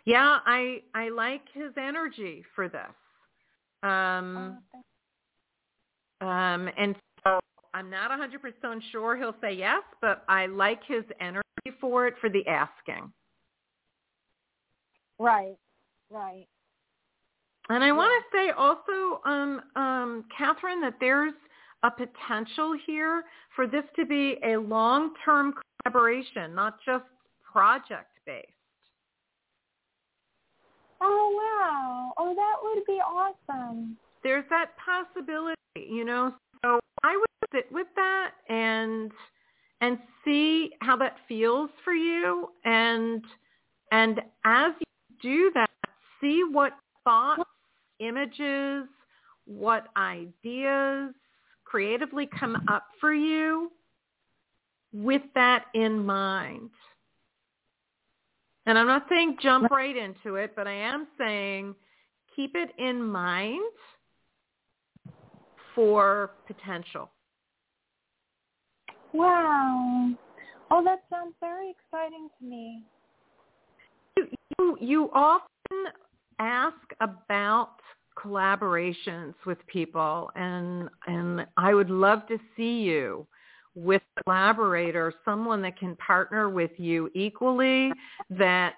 [0.06, 2.82] Yeah, I I like his energy for this.
[3.84, 4.58] Um,
[6.22, 6.96] Oh, um, and
[7.26, 7.40] so
[7.74, 11.44] I'm not 100% sure he'll say yes, but I like his energy
[11.82, 13.12] for it for the asking.
[15.20, 15.58] right.
[16.10, 16.48] Right.
[17.70, 21.34] And I want to say also, um, um, Catherine, that there's
[21.84, 23.24] a potential here
[23.56, 25.54] for this to be a long-term
[25.84, 27.04] collaboration, not just
[27.52, 28.48] project-based.
[31.02, 32.14] Oh wow.
[32.18, 33.98] Oh, that would be awesome.
[34.24, 36.34] There's that possibility, you know.
[36.64, 39.12] So I would sit with that and
[39.82, 43.22] and see how that feels for you, and
[43.92, 45.70] and as you do that,
[46.22, 46.72] see what
[47.04, 47.44] thoughts,
[48.00, 48.88] images,
[49.46, 51.14] what ideas
[51.74, 53.72] creatively come up for you
[54.94, 56.70] with that in mind.
[58.68, 61.74] And I'm not saying jump right into it, but I am saying
[62.36, 63.64] keep it in mind
[65.74, 67.10] for potential.
[69.12, 70.12] Wow.
[70.70, 72.84] Oh, that sounds very exciting to me.
[74.16, 74.28] You,
[74.60, 75.48] you, you often
[76.38, 77.78] ask about
[78.16, 83.28] collaborations with people and and I would love to see you
[83.76, 87.92] with a collaborator, someone that can partner with you equally,
[88.30, 88.76] that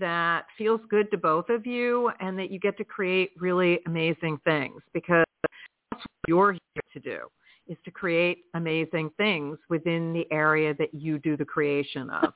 [0.00, 4.38] that feels good to both of you and that you get to create really amazing
[4.44, 7.20] things because that's what you're here to do
[7.66, 12.32] is to create amazing things within the area that you do the creation of.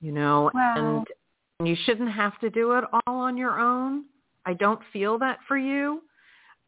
[0.00, 1.04] You know, Wow.
[1.58, 4.04] and you shouldn't have to do it all on your own.
[4.46, 6.02] I don't feel that for you,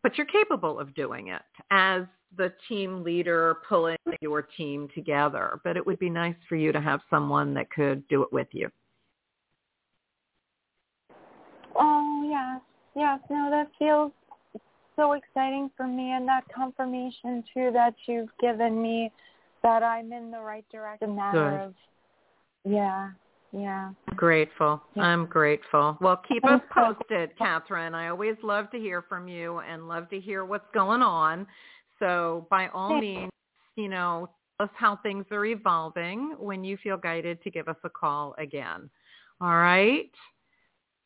[0.02, 2.02] but you're capable of doing it as
[2.36, 5.60] the team leader pulling your team together.
[5.64, 8.48] But it would be nice for you to have someone that could do it with
[8.52, 8.70] you.
[11.76, 12.60] Oh, yes.
[12.96, 13.20] Yes.
[13.30, 14.12] No, that feels
[14.96, 19.10] so exciting for me and that confirmation too that you've given me
[19.62, 21.74] that I'm in the right direction matter of
[22.64, 23.10] yeah.
[23.56, 23.90] Yeah.
[24.16, 24.82] Grateful.
[24.94, 25.04] Yeah.
[25.04, 25.96] I'm grateful.
[26.00, 27.94] Well, keep us posted, Catherine.
[27.94, 31.46] I always love to hear from you and love to hear what's going on.
[32.00, 33.30] So by all Thank- means,
[33.76, 34.28] you know,
[34.58, 38.34] tell us how things are evolving when you feel guided to give us a call
[38.38, 38.90] again.
[39.40, 40.10] All right?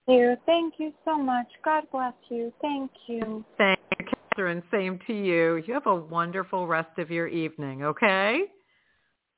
[0.07, 0.37] Thank you.
[0.47, 1.49] Thank you so much.
[1.63, 2.51] God bless you.
[2.63, 3.45] Thank you.
[3.59, 4.63] Thank you, Catherine.
[4.71, 5.57] Same to you.
[5.67, 8.45] You have a wonderful rest of your evening, okay?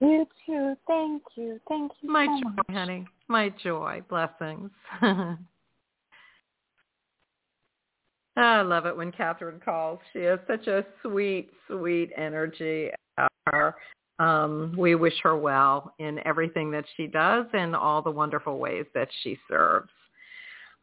[0.01, 0.75] You too.
[0.87, 1.61] Thank you.
[1.69, 2.67] Thank you My so joy, much.
[2.71, 3.07] honey.
[3.29, 4.03] My joy.
[4.09, 4.71] Blessings.
[8.37, 9.99] I love it when Catherine calls.
[10.13, 12.91] She has such a sweet, sweet energy
[13.47, 13.75] her.
[14.19, 18.85] Um, we wish her well in everything that she does and all the wonderful ways
[18.95, 19.91] that she serves.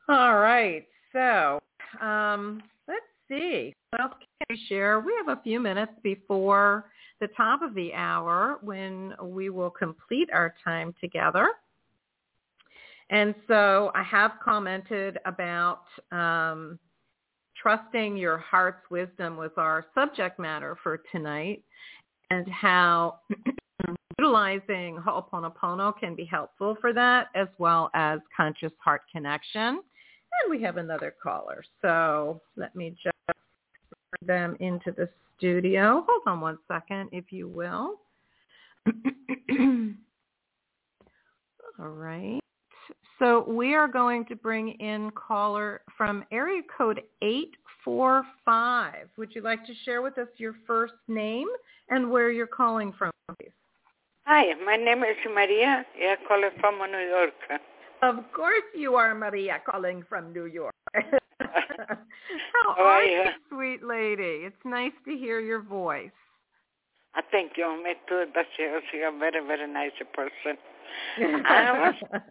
[0.09, 0.87] All right.
[1.13, 1.59] So
[2.01, 3.73] um, let's see.
[3.91, 4.99] What else can we share?
[4.99, 6.85] We have a few minutes before
[7.19, 11.49] the top of the hour when we will complete our time together.
[13.09, 16.77] And so I have commented about um,
[17.61, 21.63] trusting your heart's wisdom was our subject matter for tonight
[22.29, 23.19] and how
[24.19, 29.81] utilizing Ho'oponopono can be helpful for that as well as conscious heart connection.
[30.41, 31.63] And we have another caller.
[31.81, 33.16] So let me just
[34.21, 36.03] them into the studio.
[36.07, 37.99] Hold on one second, if you will.
[41.79, 42.39] All right.
[43.19, 48.93] So we are going to bring in caller from area code 845.
[49.17, 51.47] Would you like to share with us your first name
[51.89, 53.51] and where you're calling from, please?
[54.25, 55.85] Hi, my name is Maria.
[55.95, 57.33] I call from New York.
[58.01, 60.73] Of course you are Maria calling from New York.
[60.93, 64.45] How How are are you, sweet lady?
[64.45, 66.11] It's nice to hear your voice.
[67.15, 67.65] I thank you.
[67.83, 68.25] Me too.
[68.35, 70.57] That you're a very, very nice person.
[71.45, 71.95] I was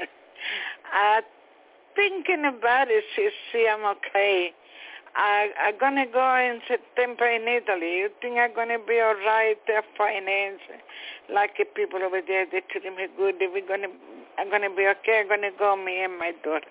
[0.00, 1.20] uh,
[1.96, 4.52] thinking about it to see I'm okay.
[5.16, 7.98] I, I'm going to go in September in Italy.
[7.98, 10.60] You think I'm going to be all right, uh, finance,
[11.32, 13.36] like people over there, they treat me good.
[13.40, 13.94] We're going to,
[14.38, 15.20] I'm going to be okay.
[15.20, 16.66] I'm going to go, me and my daughter.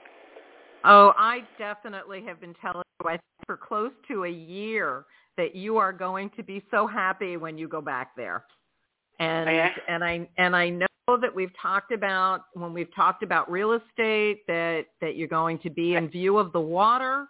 [0.84, 5.06] Oh, I definitely have been telling you, I think for close to a year,
[5.38, 8.44] that you are going to be so happy when you go back there.
[9.20, 9.70] And Yeah.
[9.88, 14.46] and I and I know that we've talked about when we've talked about real estate
[14.48, 17.28] that that you're going to be in view of the water,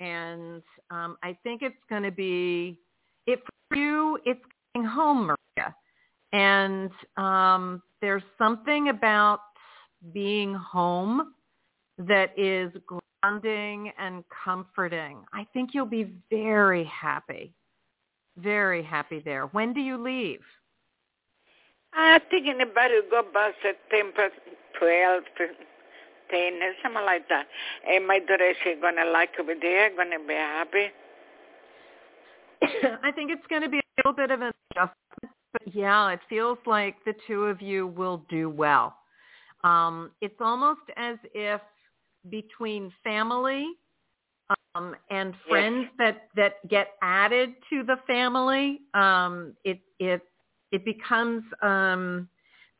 [0.00, 2.78] and um, I think it's going to be
[3.26, 4.18] it for you.
[4.24, 4.40] It's
[4.74, 5.74] getting home, Maria,
[6.32, 9.40] and um, there's something about
[10.12, 11.34] being home
[11.98, 15.18] that is grounding and comforting.
[15.32, 17.52] I think you'll be very happy,
[18.36, 19.46] very happy there.
[19.46, 20.40] When do you leave?
[21.94, 24.28] I'm thinking about it go back September
[24.78, 25.22] 12,
[26.30, 27.46] 10, something like that.
[27.88, 30.88] And my daughter is going to like over there, going to be happy.
[33.02, 36.20] I think it's going to be a little bit of an adjustment, but yeah, it
[36.28, 38.96] feels like the two of you will do well.
[39.66, 41.60] Um, it's almost as if
[42.30, 43.66] between family
[44.74, 50.22] um, and friends that that get added to the family, um, it it
[50.70, 52.28] it becomes um,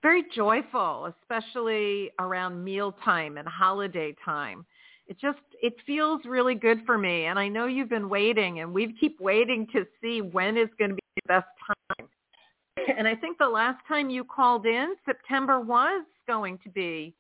[0.01, 4.65] very joyful, especially around mealtime and holiday time.
[5.09, 8.73] It just it feels really good for me, and I know you've been waiting, and
[8.73, 12.09] we keep waiting to see when is going to be the best time.
[12.97, 17.15] And I think the last time you called in, September was going to be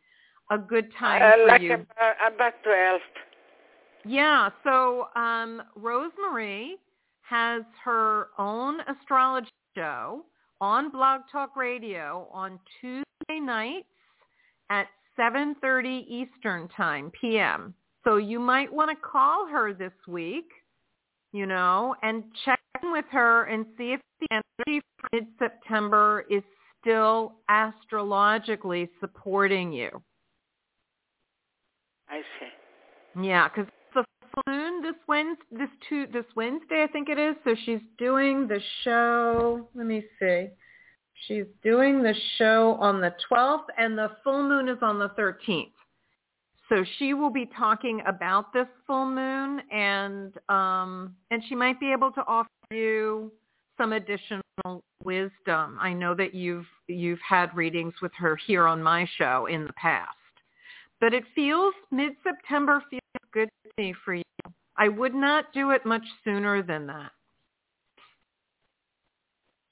[0.50, 1.74] a good time Uh, for like you.
[1.74, 3.00] about, about 12.
[4.04, 6.76] Yeah, so um, Rosemary
[7.22, 10.24] has her own astrology show
[10.60, 13.88] on Blog Talk Radio on Tuesday nights
[14.70, 14.86] at
[15.18, 17.74] 7.30 Eastern Time, p.m.
[18.04, 20.48] So you might want to call her this week,
[21.32, 26.42] you know, and check in with her and see if the energy for mid-September is
[26.86, 29.90] still astrologically supporting you.
[32.08, 33.22] I see.
[33.22, 37.34] Yeah, because the full moon this Wednesday, this two, this Wednesday, I think it is.
[37.44, 39.68] So she's doing the show.
[39.74, 40.48] Let me see.
[41.26, 45.72] She's doing the show on the 12th, and the full moon is on the 13th.
[46.68, 51.92] So she will be talking about this full moon, and um, and she might be
[51.92, 53.32] able to offer you
[53.78, 54.42] some additional
[55.04, 55.78] wisdom.
[55.80, 59.72] I know that you've you've had readings with her here on my show in the
[59.74, 60.16] past
[61.00, 63.02] but it feels mid-September feels
[63.32, 64.22] good to me for you.
[64.76, 67.10] I would not do it much sooner than that.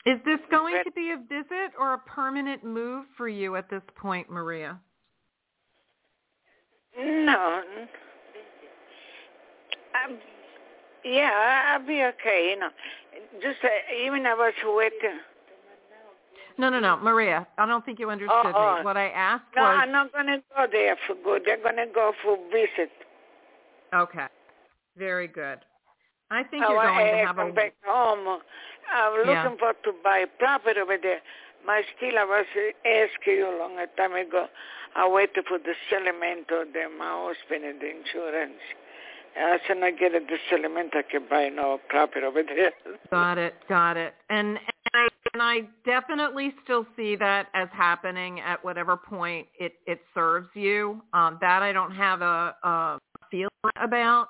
[0.07, 3.83] Is this going to be a visit or a permanent move for you at this
[3.97, 4.79] point, Maria?
[6.99, 7.63] No.
[10.05, 10.19] Um,
[11.05, 12.71] yeah, I'll be okay, you know.
[13.43, 13.69] Just uh,
[14.05, 15.19] even I was waiting.
[16.57, 17.47] No, no, no, Maria.
[17.59, 18.85] I don't think you understood Oh, me.
[18.85, 21.43] What I asked No, was I'm not going to go there for good.
[21.45, 22.91] They're going to go for visit.
[23.95, 24.27] okay.
[24.97, 25.59] Very good.
[26.31, 28.41] I think Oh, you're going I to have come a back home.
[28.93, 29.43] I'm Yeah.
[29.45, 31.21] looking for to buy property over there.
[31.67, 32.47] My still I was
[32.85, 34.47] asking you a long time ago.
[34.97, 38.63] I waited for the settlement of the, my husband and the insurance.
[39.37, 42.73] As soon as I get the settlement, I can buy no property over there.
[43.11, 44.15] Got it, got it.
[44.31, 44.59] And and
[44.95, 50.49] I and I definitely still see that as happening at whatever point it it serves
[50.55, 51.03] you.
[51.13, 52.99] Um, that I don't have a, a
[53.31, 54.29] feeling about.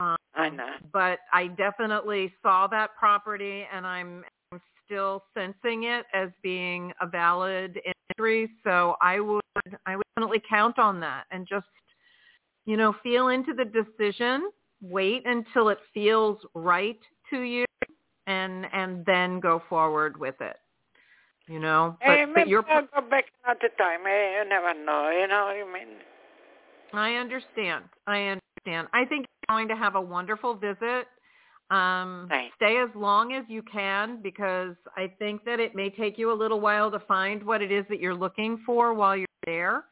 [0.00, 0.74] Um, I know.
[0.92, 4.22] but I definitely saw that property, and I'm,
[4.52, 7.80] I'm still sensing it as being a valid
[8.16, 8.48] entry.
[8.62, 9.42] So I would
[9.86, 11.66] I would definitely count on that, and just
[12.68, 14.50] you know feel into the decision.
[14.82, 17.00] Wait until it feels right
[17.30, 17.64] to you,
[18.26, 20.56] and and then go forward with it.
[21.48, 24.00] You know, but, hey, but maybe you're I'll go back another time.
[24.04, 25.10] Hey, you never know.
[25.10, 25.96] You know what I mean?
[26.92, 27.84] I understand.
[28.06, 28.88] I understand.
[28.92, 31.06] I think you're going to have a wonderful visit.
[31.70, 36.32] Um, stay as long as you can because I think that it may take you
[36.32, 39.84] a little while to find what it is that you're looking for while you're there.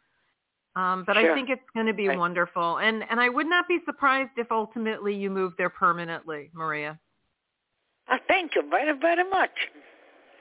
[0.77, 2.19] Um, but I think it's going to be Right.
[2.19, 2.79] wonderful.
[2.79, 6.99] And, and I would not be surprised if ultimately you move there permanently, Maria.
[8.09, 9.51] Uh, thank you very, very much.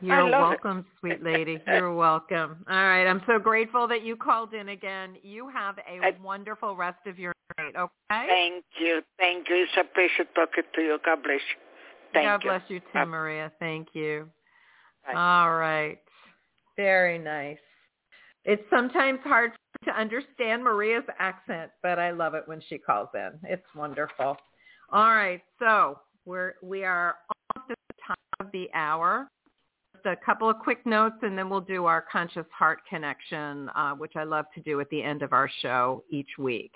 [0.01, 0.59] You're love it.
[0.63, 1.57] welcome, sweet lady.
[1.65, 2.65] You're welcome.
[2.69, 3.07] All right.
[3.07, 5.15] I'm so grateful that you called in again.
[5.23, 7.89] You have a I- wonderful rest of your night, okay?
[8.27, 9.01] Thank you.
[9.17, 9.63] Thank you.
[9.63, 10.99] It's a pleasure talking to you.
[11.05, 11.57] God bless you.
[12.13, 12.49] Thank God you.
[12.49, 13.51] bless you too, Maria.
[13.59, 14.29] Thank you.
[15.05, 15.13] Bye.
[15.13, 15.99] All right.
[16.75, 17.57] Very nice.
[18.45, 19.53] It's sometimes hard
[19.85, 23.31] to understand Maria's accent, but I love it when she calls in.
[23.43, 24.37] It's wonderful.
[24.91, 25.41] All right.
[25.59, 27.15] So we're we are
[27.55, 29.27] almost at the top of the hour.
[29.95, 33.93] Just a couple of quick notes, and then we'll do our conscious heart connection, uh,
[33.93, 36.71] which I love to do at the end of our show each week.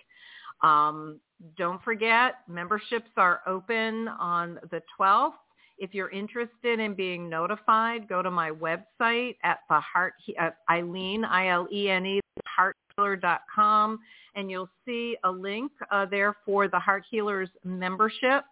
[0.63, 1.19] Um,
[1.57, 5.33] don't forget, memberships are open on the 12th.
[5.79, 11.25] If you're interested in being notified, go to my website at the heart at Ilene
[11.25, 12.19] I L E N E
[12.59, 13.99] hearthealer.com
[14.35, 18.47] and you'll see a link uh, there for the Heart Healers memberships.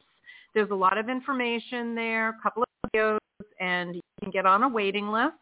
[0.54, 3.20] There's a lot of information there, a couple of videos,
[3.60, 5.36] and you can get on a waiting list.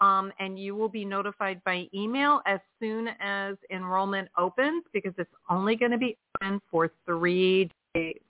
[0.00, 5.30] Um, and you will be notified by email as soon as enrollment opens because it's
[5.48, 8.20] only going to be open for three days.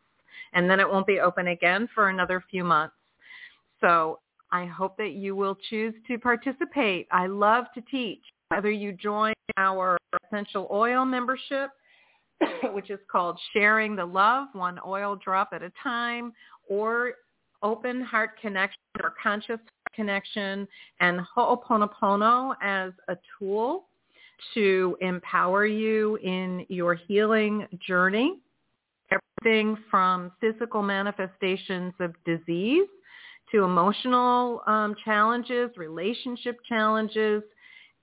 [0.52, 2.94] And then it won't be open again for another few months.
[3.80, 4.20] So
[4.52, 7.08] I hope that you will choose to participate.
[7.10, 8.22] I love to teach.
[8.48, 11.70] Whether you join our essential oil membership,
[12.72, 16.32] which is called Sharing the Love, one oil drop at a time,
[16.68, 17.14] or
[17.62, 19.58] Open Heart Connection or Conscious
[19.94, 20.68] Connection
[21.00, 23.86] and Ho'oponopono as a tool
[24.52, 28.40] to empower you in your healing journey.
[29.10, 32.88] Everything from physical manifestations of disease
[33.52, 37.42] to emotional um, challenges, relationship challenges,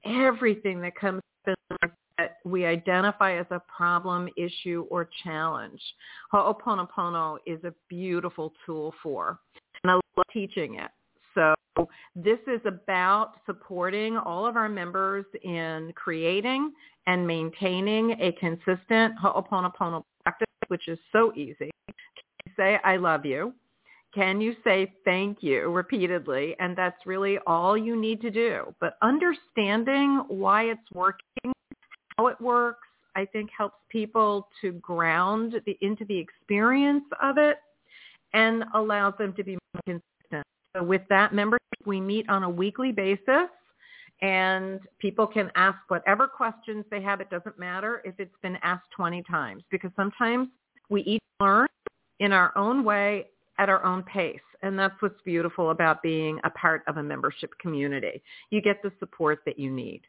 [0.06, 1.22] everything that comes
[2.18, 5.82] that we identify as a problem, issue, or challenge.
[6.32, 9.40] Ho'oponopono is a beautiful tool for,
[9.84, 10.92] and I love teaching it.
[11.34, 11.56] So
[12.16, 16.74] this is about supporting all of our members in creating
[17.08, 21.72] and maintaining a consistent Ho'oponopono practice, which is so easy.
[21.88, 21.94] Can
[22.46, 23.54] you Say, I love you.
[24.14, 26.56] Can you say thank you repeatedly?
[26.60, 28.74] And that's really all you need to do.
[28.82, 31.54] But understanding why it's working,
[32.18, 37.58] how it works, I think helps people to ground the, into the experience of it
[38.34, 40.46] and allows them to be more consistent.
[40.76, 43.50] So with that membership, we meet on a weekly basis
[44.22, 47.22] and people can ask whatever questions they have.
[47.22, 50.50] It doesn't matter if it's been asked 20 times because sometimes
[50.90, 51.68] we each learn
[52.20, 53.26] in our own way
[53.58, 54.40] at our own pace.
[54.62, 58.22] And that's what's beautiful about being a part of a membership community.
[58.52, 60.02] You get the support that you need.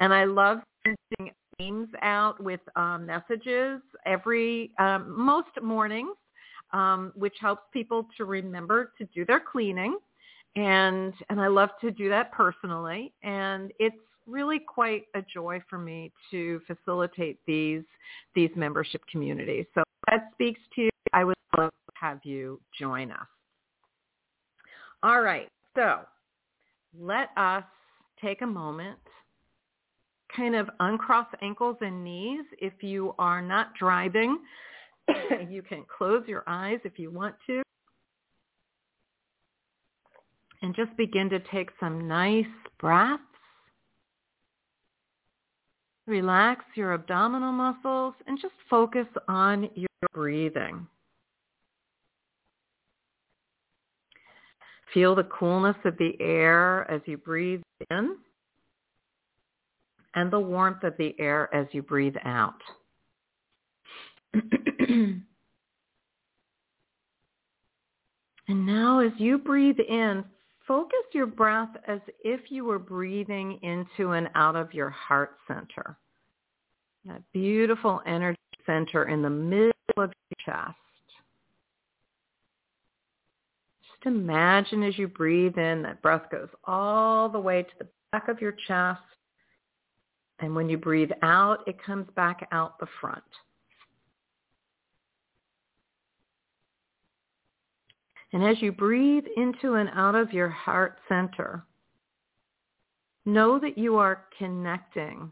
[0.00, 6.16] And I love sending names out with um, messages every, um, most mornings,
[6.72, 9.98] um, which helps people to remember to do their cleaning.
[10.56, 13.12] And, and I love to do that personally.
[13.22, 13.96] And it's
[14.26, 17.82] really quite a joy for me to facilitate these,
[18.34, 19.66] these membership communities.
[19.74, 20.90] So that speaks to you.
[21.12, 23.26] I would love to have you join us.
[25.02, 25.48] All right.
[25.74, 26.00] So
[26.98, 27.64] let us
[28.20, 28.98] take a moment
[30.34, 32.44] kind of uncross ankles and knees.
[32.58, 34.38] If you are not driving,
[35.48, 37.61] you can close your eyes if you want to.
[40.62, 42.46] And just begin to take some nice
[42.80, 43.22] breaths.
[46.06, 50.86] Relax your abdominal muscles and just focus on your breathing.
[54.94, 58.16] Feel the coolness of the air as you breathe in
[60.14, 62.60] and the warmth of the air as you breathe out.
[64.34, 65.22] and
[68.48, 70.24] now as you breathe in,
[70.66, 75.96] focus your breath as if you were breathing into and out of your heart center.
[77.04, 80.76] That beautiful energy center in the middle of your chest.
[83.82, 88.28] Just imagine as you breathe in, that breath goes all the way to the back
[88.28, 89.00] of your chest
[90.42, 93.22] and when you breathe out, it comes back out the front.
[98.32, 101.64] And as you breathe into and out of your heart center,
[103.24, 105.30] know that you are connecting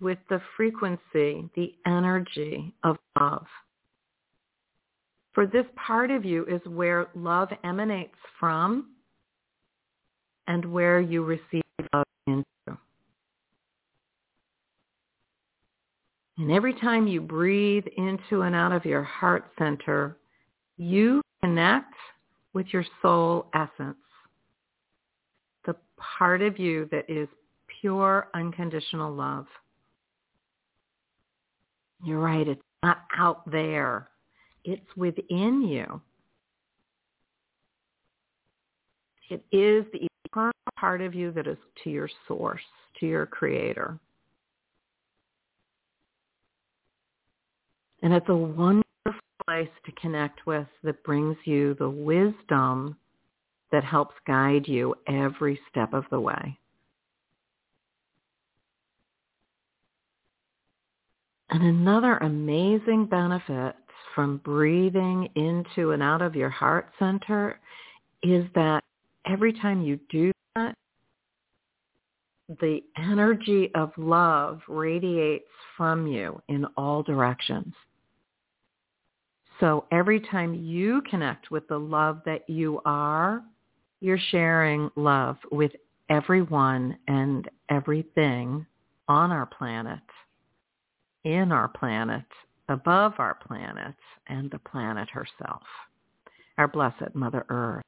[0.00, 3.46] with the frequency, the energy of love.
[5.32, 8.88] For this part of you is where love emanates from
[10.46, 11.62] and where you receive
[11.92, 12.44] love into.
[16.38, 20.16] And every time you breathe into and out of your heart center,
[20.76, 21.94] you connect
[22.56, 23.98] with your soul essence,
[25.66, 27.28] the part of you that is
[27.82, 29.44] pure unconditional love.
[32.02, 34.08] You're right, it's not out there.
[34.64, 36.00] It's within you.
[39.28, 42.62] It is the eternal part of you that is to your source,
[43.00, 43.98] to your creator.
[48.02, 48.85] And it's a wonderful
[49.56, 52.94] place to connect with that brings you the wisdom
[53.72, 56.58] that helps guide you every step of the way.
[61.48, 63.76] And another amazing benefit
[64.14, 67.58] from breathing into and out of your heart center
[68.22, 68.84] is that
[69.26, 70.74] every time you do that,
[72.60, 75.48] the energy of love radiates
[75.78, 77.72] from you in all directions.
[79.60, 83.42] So every time you connect with the love that you are,
[84.00, 85.72] you're sharing love with
[86.10, 88.66] everyone and everything
[89.08, 90.00] on our planet,
[91.24, 92.24] in our planet,
[92.68, 93.94] above our planet,
[94.26, 95.62] and the planet herself,
[96.58, 97.82] our blessed Mother Earth.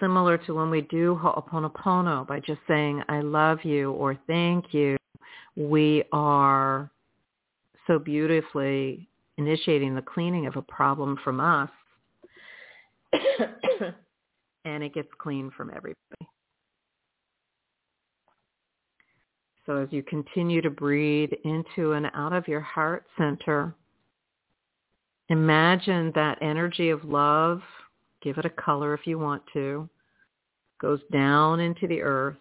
[0.00, 4.97] Similar to when we do Ho'oponopono by just saying, I love you or thank you,
[5.56, 6.90] we are
[7.86, 9.08] so beautifully
[9.38, 11.70] initiating the cleaning of a problem from us
[14.64, 15.96] and it gets clean from everybody.
[19.66, 23.74] So as you continue to breathe into and out of your heart center,
[25.28, 27.60] imagine that energy of love,
[28.22, 29.88] give it a color if you want to,
[30.80, 32.38] goes down into the earth,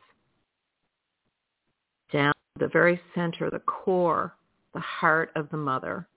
[2.57, 4.33] the very center, the core,
[4.73, 6.07] the heart of the mother.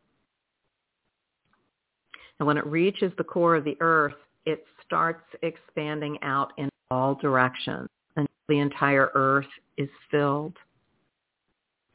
[2.38, 4.14] And when it reaches the core of the earth,
[4.47, 10.57] it starts expanding out in all directions until the entire earth is filled.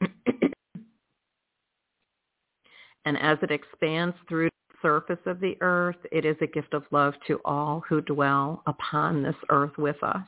[3.04, 6.84] and as it expands through the surface of the earth, it is a gift of
[6.90, 10.26] love to all who dwell upon this earth with us.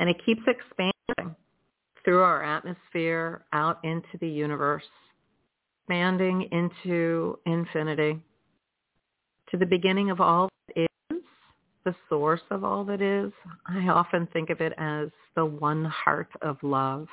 [0.00, 1.36] And it keeps expanding
[2.04, 4.84] through our atmosphere out into the universe,
[5.80, 8.20] expanding into infinity
[9.50, 11.22] to the beginning of all that is,
[11.84, 13.32] the source of all that is.
[13.66, 17.06] I often think of it as the one heart of love.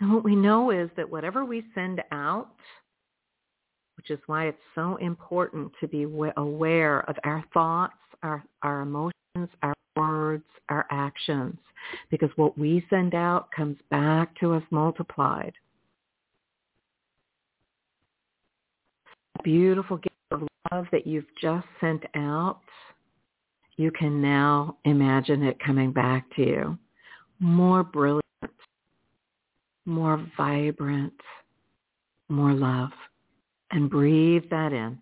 [0.00, 2.50] And what we know is that whatever we send out,
[3.96, 6.02] which is why it's so important to be
[6.36, 7.94] aware of our thoughts,
[8.24, 11.56] our, our emotions, our words, our actions,
[12.10, 15.52] because what we send out comes back to us multiplied.
[19.44, 22.60] beautiful gift of love that you've just sent out,
[23.76, 26.78] you can now imagine it coming back to you.
[27.38, 28.22] More brilliant,
[29.84, 31.12] more vibrant,
[32.28, 32.90] more love.
[33.70, 34.98] And breathe that in.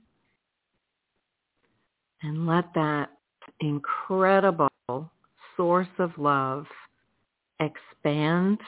[2.25, 3.11] And let that
[3.61, 4.69] incredible
[5.57, 6.67] source of love
[7.61, 8.59] expand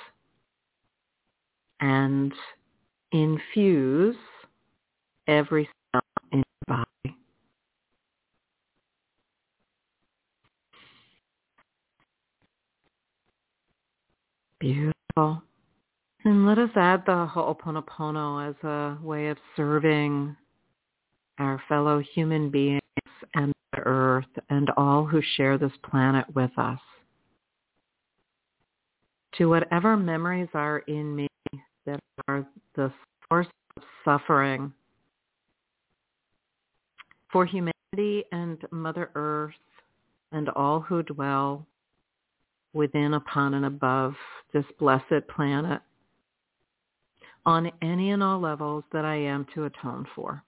[1.80, 2.32] and
[3.12, 4.16] infuse
[5.28, 6.02] every cell
[6.32, 7.16] in your body.
[14.59, 15.42] Beautiful.
[16.24, 20.34] And let us add the Ho'oponopono as a way of serving
[21.38, 22.80] our fellow human beings
[23.35, 26.79] and the earth and all who share this planet with us.
[29.39, 31.29] To whatever memories are in me
[31.87, 32.47] that are
[32.77, 32.93] the
[33.29, 34.72] source of suffering
[37.33, 39.55] for humanity and Mother Earth
[40.31, 41.66] and all who dwell
[42.72, 44.14] within, upon, and above
[44.53, 45.81] this blessed planet
[47.47, 50.43] on any and all levels that I am to atone for.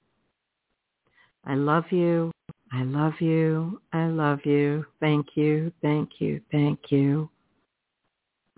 [1.45, 2.33] I love you.
[2.73, 3.81] I love you.
[3.93, 4.85] I love you.
[5.01, 5.73] Thank you.
[5.83, 6.41] Thank you.
[6.51, 7.31] Thank you.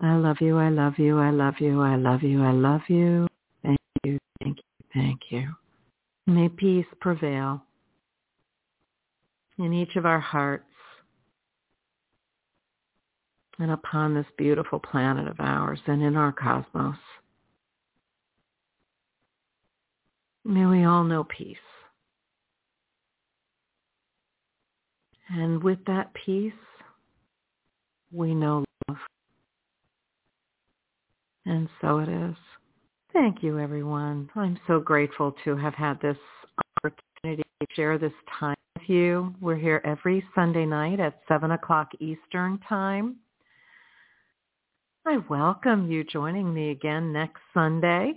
[0.01, 0.57] I love you.
[0.57, 1.19] I love you.
[1.19, 1.81] I love you.
[1.81, 2.43] I love you.
[2.43, 3.27] I love you.
[3.63, 4.17] Thank you.
[4.41, 4.63] Thank you.
[4.93, 5.49] Thank you.
[6.25, 7.63] May peace prevail
[9.57, 10.63] in each of our hearts
[13.59, 16.95] and upon this beautiful planet of ours and in our cosmos.
[20.45, 21.57] May we all know peace.
[25.29, 26.53] And with that peace,
[28.11, 28.97] we know love.
[31.45, 32.35] And so it is.
[33.13, 34.29] Thank you, everyone.
[34.35, 36.17] I'm so grateful to have had this
[36.83, 39.33] opportunity to share this time with you.
[39.41, 43.17] We're here every Sunday night at 7 o'clock Eastern Time.
[45.05, 48.13] I welcome you joining me again next Sunday.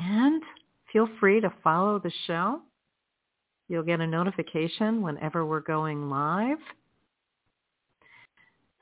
[0.00, 0.42] And
[0.92, 2.60] feel free to follow the show.
[3.68, 6.58] You'll get a notification whenever we're going live.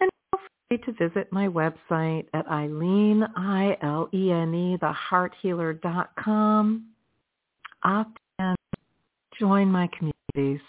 [0.01, 6.87] And feel free to visit my website at Ilene, I-L-E-N-E, thehearthealer.com.
[7.85, 8.55] Opt in,
[9.39, 10.61] join my communities.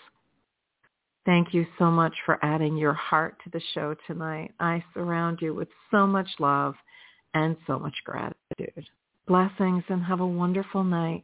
[1.25, 4.53] Thank you so much for adding your heart to the show tonight.
[4.59, 6.75] I surround you with so much love
[7.33, 8.85] and so much gratitude.
[9.27, 11.23] Blessings and have a wonderful night.